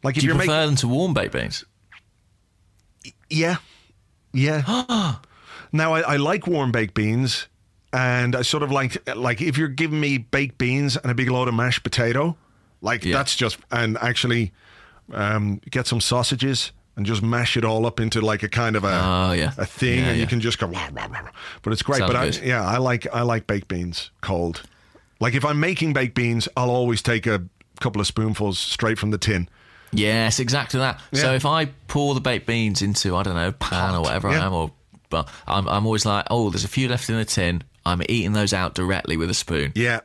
[0.02, 0.66] Like if Do you you're prefer making.
[0.66, 1.64] them to warm baked beans?
[3.30, 3.56] Yeah.
[4.32, 4.62] Yeah.
[5.72, 7.46] now, I, I like warm baked beans.
[7.94, 11.30] And I sort of like, like if you're giving me baked beans and a big
[11.30, 12.36] load of mashed potato,
[12.80, 13.18] like Yeah.
[13.18, 14.52] that's just, and actually
[15.12, 18.84] um, get some sausages and just mash it all up into like a kind of
[18.84, 19.52] a Oh, yeah.
[19.58, 20.66] a thing, Yeah, and you can just go.
[20.66, 21.28] "Wah, wah, wah."
[21.62, 21.98] But it's great.
[21.98, 24.62] Sounds but I, yeah, I like I like baked beans cold.
[25.22, 27.44] Like if I'm making baked beans, I'll always take a
[27.78, 29.48] couple of spoonfuls straight from the tin.
[29.92, 31.00] Yes, exactly that.
[31.12, 34.42] So if I pour the baked beans into I don't know pan or whatever yeah.
[34.42, 34.72] I am, or
[35.10, 37.62] but I'm I'm always like, oh, there's a few left in the tin.
[37.86, 40.00] I'm eating those out directly with a spoon, Yeah.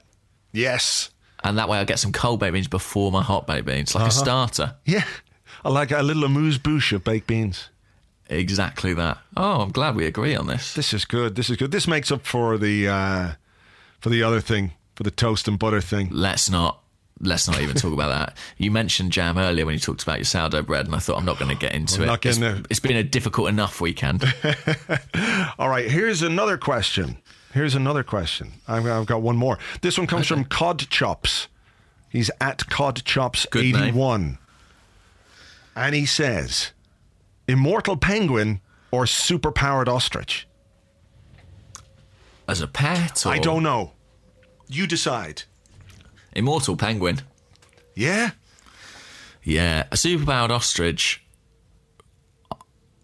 [0.51, 1.09] Yes.
[1.43, 4.07] and that way I get some cold baked beans before my hot baked beans, like
[4.07, 4.75] a starter.
[4.85, 5.05] Yeah.
[5.65, 7.69] I like a little amuse bouche of baked beans.
[8.29, 9.17] Exactly that.
[9.35, 10.75] Oh, I'm glad we agree on this.
[10.75, 11.35] This is good.
[11.35, 11.71] This is good.
[11.71, 13.31] This makes up for the uh,
[13.99, 16.09] for the other thing, for the toast and butter thing.
[16.11, 16.81] Let's not.
[17.19, 18.37] Let's not even talk about that.
[18.57, 21.25] You mentioned jam earlier when you talked about your sourdough bread, and I thought I'm
[21.25, 22.25] not going to get into it.
[22.25, 22.37] it's,
[22.69, 24.23] it's been a difficult enough weekend.
[25.59, 27.17] All right, here's another question.
[27.53, 28.53] Here's another question.
[28.67, 29.57] I've, I've got one more.
[29.81, 31.47] This one comes from Cod Chops.
[32.09, 33.75] He's at Cod Chops Good name.
[33.75, 34.37] 81.
[35.75, 36.71] And he says,
[37.47, 40.47] Immortal penguin or superpowered ostrich?
[42.47, 43.91] As a pet, or I don't know.
[44.67, 45.43] You decide.
[46.33, 47.21] Immortal penguin.
[47.95, 48.31] Yeah?
[49.43, 51.23] Yeah, a superpowered ostrich.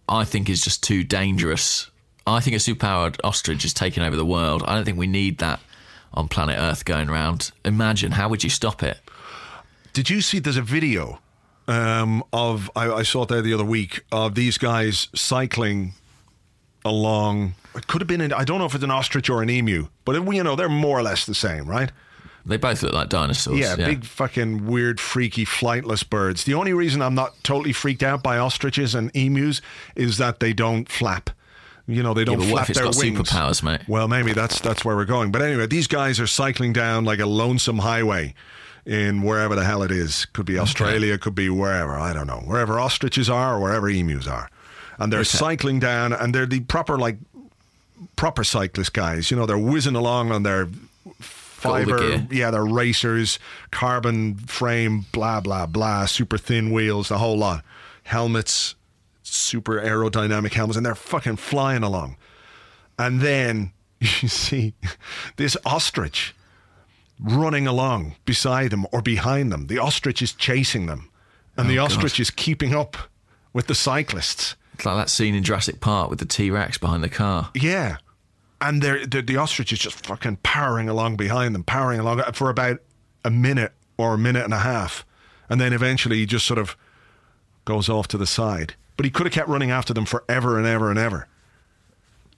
[0.10, 1.90] I think is just too dangerous.
[2.28, 4.64] I think a superpowered ostrich is taking over the world.
[4.68, 5.62] I don't think we need that
[6.14, 7.52] on planet Earth going around.
[7.66, 9.00] Imagine how would you stop it?
[9.94, 11.20] Did you see there's a video
[11.68, 15.94] um, of, I, I saw it there the other week, of these guys cycling
[16.86, 17.56] along.
[17.76, 19.88] It could have been, an, I don't know if it's an ostrich or an emu,
[20.06, 21.92] but it, you know, they're more or less the same, right?
[22.46, 23.58] They both look like dinosaurs.
[23.58, 26.44] Yeah, big fucking weird, freaky, flightless birds.
[26.44, 29.62] The only reason I'm not totally freaked out by ostriches and emus
[29.96, 31.30] is that they don't flap.
[31.88, 33.20] You know, they don't but what flap if it's their got wings.
[33.30, 33.82] superpowers, mate?
[33.88, 35.32] Well, maybe that's that's where we're going.
[35.32, 38.34] But anyway, these guys are cycling down like a lonesome highway
[38.86, 40.26] in wherever the hell it is.
[40.26, 41.98] Could be Australia, could be wherever.
[41.98, 42.42] I don't know.
[42.46, 44.50] Wherever ostriches are or wherever emus are.
[45.00, 47.18] And they're cycling down and they're the proper like
[48.16, 49.32] proper cyclist guys.
[49.32, 52.26] You know, they're whizzing along on their the fiber.
[52.30, 53.40] Yeah, they're racers,
[53.72, 57.64] carbon frame, blah blah blah, super thin wheels, the whole lot.
[58.04, 58.76] Helmets,
[59.24, 62.18] super aerodynamic helmets, and they're fucking flying along.
[63.00, 64.74] And then you see
[65.38, 66.36] this ostrich
[67.20, 69.68] running along beside them or behind them.
[69.68, 71.10] The ostrich is chasing them,
[71.56, 72.20] and the Oh, ostrich God.
[72.20, 72.98] is keeping up
[73.54, 74.56] with the cyclists.
[74.74, 77.52] It's like that scene in Jurassic Park with the T Rex behind the car.
[77.56, 77.98] Yeah.
[78.60, 82.50] And they're, the the ostrich is just fucking powering along behind them, powering along for
[82.50, 82.80] about
[83.26, 85.06] a minute or a minute and a half.
[85.50, 86.76] And then eventually he just sort of
[87.66, 88.76] goes off to the side.
[88.96, 91.28] But he could have kept running after them forever and ever and ever.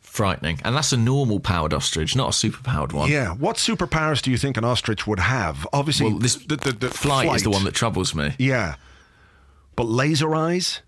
[0.01, 0.59] Frightening.
[0.63, 3.11] And that's a normal powered ostrich, not a super powered one.
[3.11, 3.33] Yeah.
[3.33, 5.67] What superpowers do you think an ostrich would have?
[5.73, 8.33] Obviously, Well, this the, the, the Flight, is the one that troubles me.
[8.39, 8.75] Yeah.
[9.75, 10.81] But laser eyes?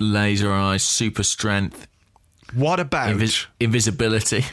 [0.00, 1.88] Laser eyes, super strength,
[2.54, 4.44] What about invis- invisibility.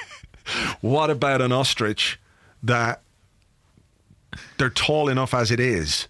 [0.80, 2.20] what about an ostrich
[2.62, 3.02] that
[4.58, 6.08] they're tall enough as it is?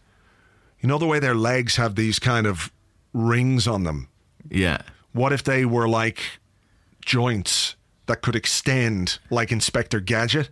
[0.81, 2.73] You know the way their legs have these kind of
[3.13, 4.09] rings on them?
[4.51, 4.83] yeah.
[5.13, 6.21] What if they were like
[7.05, 7.75] joints
[8.07, 10.51] that could extend like Inspector Gadget?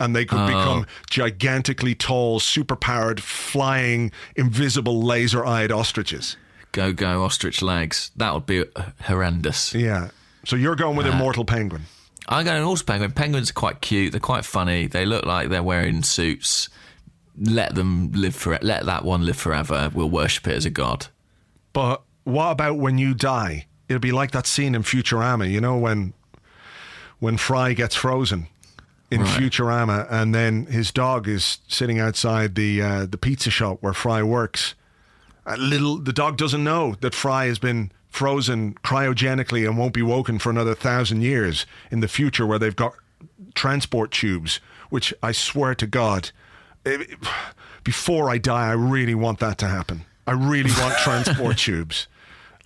[0.00, 0.46] And they could oh.
[0.46, 6.36] become gigantically tall, superpowered, flying, invisible, laser eyed ostriches.
[6.72, 8.10] Go, go, ostrich legs.
[8.16, 9.74] That would be uh, horrendous.
[9.74, 10.10] Yeah.
[10.44, 11.82] So you're going with Immortal Penguin.
[12.28, 13.12] I go an horse penguin.
[13.12, 14.12] Penguins are quite cute.
[14.12, 14.86] They're quite funny.
[14.86, 16.68] They look like they're wearing suits.
[17.38, 19.90] Let them live for Let that one live forever.
[19.94, 21.06] We'll worship it as a god.
[21.72, 23.66] But what about when you die?
[23.88, 26.12] It'll be like that scene in Futurama, you know, when
[27.18, 28.48] when Fry gets frozen
[29.10, 29.40] in Right.
[29.40, 34.22] Futurama, and then his dog is sitting outside the uh, the pizza shop where Fry
[34.22, 34.74] works.
[35.48, 40.02] A little, the dog doesn't know that Fry has been frozen cryogenically and won't be
[40.02, 42.92] woken for another thousand years in the future, where they've got
[43.54, 44.60] transport tubes.
[44.90, 46.30] Which I swear to God,
[46.84, 47.18] it-
[47.84, 50.04] before I die, I really want that to happen.
[50.26, 52.06] I really want transport tubes.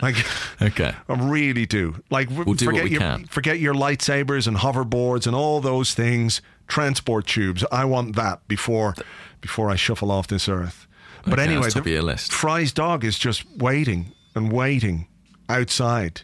[0.01, 0.15] Like,
[0.61, 0.93] Okay.
[1.07, 2.01] I really do.
[2.09, 3.25] Like, We'll do forget your can.
[3.25, 6.41] forget your lightsabers and hoverboards and all those things.
[6.67, 7.63] Transport tubes.
[7.71, 8.95] I want that before
[9.41, 10.87] before I shuffle off this earth.
[11.23, 12.31] But Okay, anyway, the- of your list.
[12.33, 15.07] Fry's dog is just waiting and waiting
[15.49, 16.21] outside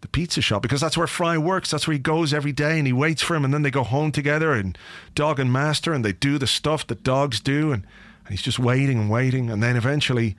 [0.00, 1.70] the pizza shop because that's where Fry works.
[1.70, 3.44] That's where he goes every day and he waits for him.
[3.44, 4.76] And then they go home together and
[5.14, 7.72] dog and master and they do the stuff that dogs do.
[7.72, 7.84] And,
[8.24, 9.50] and he's just waiting and waiting.
[9.50, 10.36] And then eventually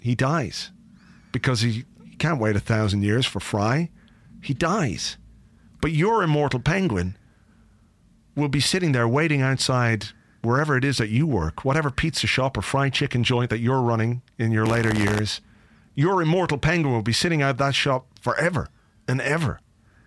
[0.00, 0.70] he dies
[1.30, 3.88] because he, he can't wait a thousand years for Fry.
[4.42, 5.16] He dies.
[5.80, 7.16] But your immortal penguin
[8.36, 10.06] will be sitting there waiting outside
[10.42, 13.80] wherever it is that you work, whatever pizza shop or fried chicken joint that you're
[13.80, 15.40] running in your later years.
[15.94, 18.68] your immortal penguin will be sitting out that shop forever
[19.06, 19.60] and ever,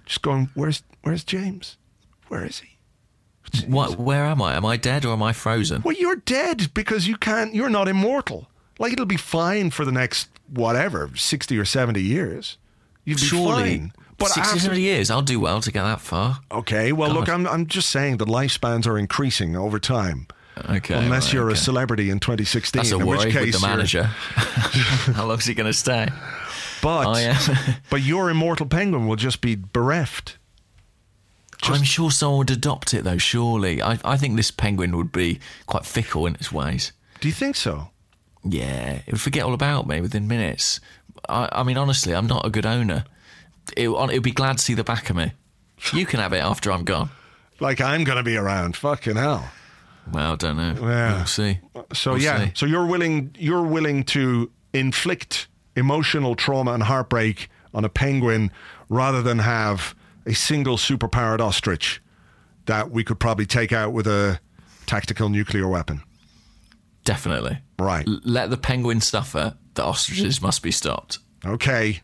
[0.06, 1.78] just going, "Where's Where's James?
[2.28, 2.78] Where is he?"
[3.68, 4.00] What?
[4.00, 4.56] Where am I?
[4.56, 5.84] Am I dead or am I frozen?
[5.84, 7.54] Well, you're dead because you can't.
[7.54, 8.50] You're not immortal.
[8.80, 12.58] Like it'll be fine for the next whatever sixty or seventy years.
[13.06, 13.94] You'd be Surely, fine.
[14.18, 15.12] But 60, after, 70 years.
[15.12, 16.40] I'll do well to get that far.
[16.52, 20.28] okay, well, look, I'm, I'm just saying that lifespans are increasing over time.
[20.70, 20.96] Okay.
[20.96, 23.68] Unless right, you're a celebrity in 2016, That's a in worry which case with the
[23.68, 24.04] manager.
[24.04, 26.08] How long's he going to stay?
[26.82, 27.76] But I uh, am.
[27.90, 30.38] but your immortal penguin will just be bereft.
[31.64, 33.18] I'm sure someone would adopt it though.
[33.18, 36.92] Surely, I, I think this penguin would be quite fickle in its ways.
[37.22, 37.90] Do you think so?
[38.44, 40.80] Yeah, it would forget all about me within minutes.
[41.30, 43.06] I, I mean, honestly, I'm not a good owner.
[43.76, 45.32] It, it would be glad to see the back of me.
[45.94, 47.10] You can have it after I'm gone.
[47.60, 48.76] Like I'm going to be around.
[48.78, 49.50] Fucking hell.
[50.12, 50.76] Well, I don't know.
[50.82, 51.16] Yeah.
[51.18, 51.60] We'll see.
[51.94, 52.52] So We'll yeah, see.
[52.56, 58.52] so you're willing you're willing to inflict emotional trauma and heartbreak on a penguin
[58.88, 59.96] rather than have
[60.26, 62.02] a single superpowered ostrich
[62.66, 64.40] that we could probably take out with a
[64.86, 66.02] tactical nuclear weapon.
[67.04, 67.60] Definitely.
[67.80, 68.08] Right.
[68.08, 69.56] L- let the penguin suffer.
[69.76, 71.20] The ostriches must be stopped.
[71.46, 72.02] Okay.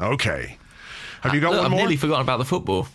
[0.00, 0.58] Okay.
[1.22, 1.80] Have you got Look, one I've more?
[1.80, 2.86] nearly forgotten about the football.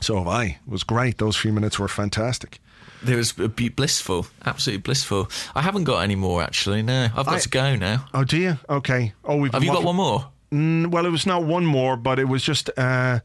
[0.00, 0.44] so have I.
[0.44, 1.18] It was great.
[1.18, 2.60] Those few minutes were fantastic.
[3.04, 5.28] It was blissful, absolutely blissful.
[5.56, 6.82] I haven't got any more actually.
[6.82, 8.06] No, I've got I- to go now.
[8.14, 8.58] Oh, do you?
[8.70, 9.12] Okay.
[9.24, 10.28] Oh, we've Have you got one more?
[10.52, 12.70] Mm, well, it was not one more, but it was just.
[12.78, 13.20] Uh,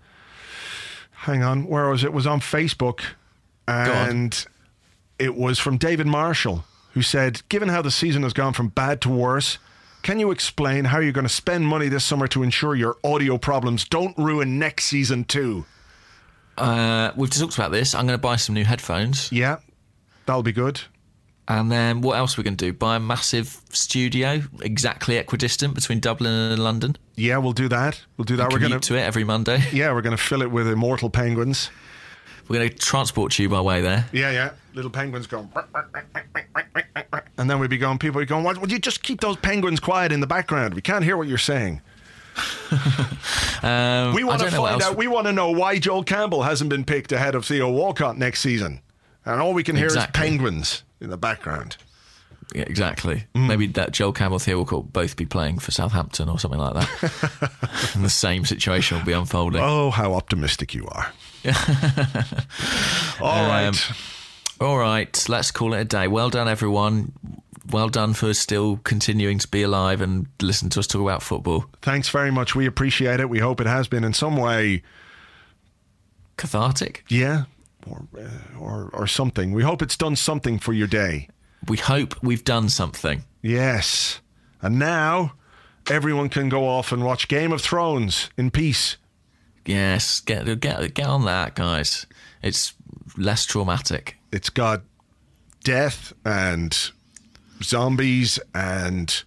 [1.11, 2.07] hang on, where was it?
[2.07, 3.01] It was on Facebook,
[3.67, 3.87] on.
[3.87, 4.45] and
[5.19, 6.63] it was from David Marshall,
[6.93, 9.57] who said, "Given how the season has gone from bad to worse."
[10.07, 13.37] Can you explain how you're going to spend money this summer to ensure your audio
[13.37, 15.65] problems don't ruin next season too?
[16.57, 17.93] Uh, we've talked about this.
[17.93, 19.57] I'm going to buy some new headphones, Yeah,
[20.25, 20.79] that'll be good.
[21.49, 22.71] and then what else are we going to do?
[22.71, 26.95] Buy a massive studio, exactly equidistant between Dublin and London.
[27.15, 28.01] Yeah, we'll do that.
[28.15, 28.53] We'll do that.
[28.53, 29.61] We're gonna to it every Monday.
[29.73, 31.69] yeah, we're gonna fill it with immortal penguins.
[32.47, 34.05] We're going to transport you by way there.
[34.13, 34.51] Yeah, yeah.
[34.77, 35.49] Little penguins going.
[37.39, 39.79] And then we'd be going, people would be going, would you just keep those penguins
[39.79, 40.75] quiet in the background?
[40.75, 41.81] We can't hear what you're saying.
[43.63, 46.03] Um, We want to don't know what find out, we want to know why Joel
[46.03, 48.81] Campbell hasn't been picked ahead of Theo Walcott next season.
[49.25, 50.21] And all we can hear Exactly.
[50.21, 51.75] is penguins in the background.
[52.53, 53.25] Yeah, exactly.
[53.33, 53.47] Mm.
[53.47, 57.91] Maybe that Joel Campbell, Theo Walcott both be playing for Southampton or something like that.
[57.95, 59.59] and the same situation will be unfolding.
[59.59, 61.11] Oh, how optimistic you are.
[63.19, 63.73] All right.
[64.59, 66.07] All right, let's call it a day.
[66.07, 67.13] Well done, everyone.
[67.69, 71.65] Well done for still continuing to be alive and listen to us talk about football.
[71.81, 72.55] Thanks very much.
[72.55, 73.29] We appreciate it.
[73.29, 74.83] We hope it has been in some way,
[76.37, 77.03] Cathartic.
[77.09, 77.43] yeah,
[77.89, 78.29] or, uh,
[78.59, 79.51] or, or something.
[79.51, 81.29] We hope it's done something for your day.
[81.67, 83.23] We hope we've done something.
[83.41, 84.21] Yes.
[84.61, 85.33] And now
[85.89, 88.97] everyone can go off and watch Game of Thrones in peace.
[89.65, 92.05] Yes, get get get on that, guys.
[92.41, 92.73] It's
[93.17, 94.15] less traumatic.
[94.31, 94.81] It's got
[95.63, 96.91] death and
[97.63, 99.23] zombies and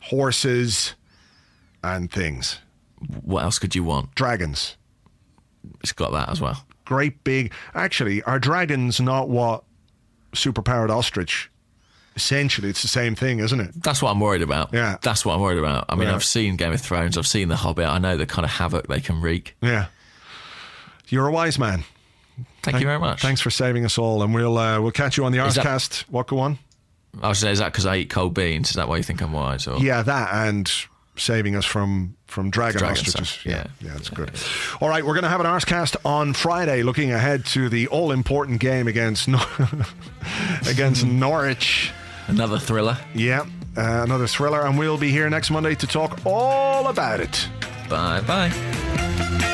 [0.00, 0.94] horses
[1.82, 2.58] and things.
[3.22, 4.14] What else could you want?
[4.14, 4.76] Dragons.
[5.80, 6.64] It's got that as well.
[6.84, 7.52] Great big.
[7.74, 9.64] Actually, are dragons not what
[10.32, 11.50] superpowered ostrich?
[12.16, 13.82] Essentially, it's the same thing, isn't it?
[13.82, 14.72] That's what I'm worried about.
[14.72, 14.98] Yeah.
[15.02, 15.86] That's what I'm worried about.
[15.88, 16.14] I mean, Yeah.
[16.14, 18.86] I've seen Game of Thrones, I've seen The Hobbit, I know the kind of havoc
[18.86, 19.56] they can wreak.
[19.60, 19.86] Yeah.
[21.08, 21.84] You're a wise man.
[22.64, 23.20] Thank you very much.
[23.22, 26.02] Thanks for saving us all, and we'll uh, we'll catch you on the Arsecast.
[26.10, 26.58] What go on?
[27.22, 28.70] I was saying, is that because I eat cold beans?
[28.70, 29.66] Is that why you think I'm wise?
[29.68, 29.78] Or?
[29.78, 30.70] Yeah, that and
[31.16, 33.28] saving us from from dragon, Dragon ostriches.
[33.28, 33.66] stuff, Yeah, yeah.
[33.88, 34.32] yeah, that's good.
[34.80, 38.10] All right, we're going to have an Arsecast on Friday, looking ahead to the all
[38.10, 39.40] important game against Nor-
[40.68, 41.92] against Norwich.
[42.26, 42.98] Another thriller.
[43.14, 43.42] Yeah,
[43.76, 47.48] uh, another thriller, and we'll be here next Monday to talk all about it.
[47.88, 49.53] Bye bye.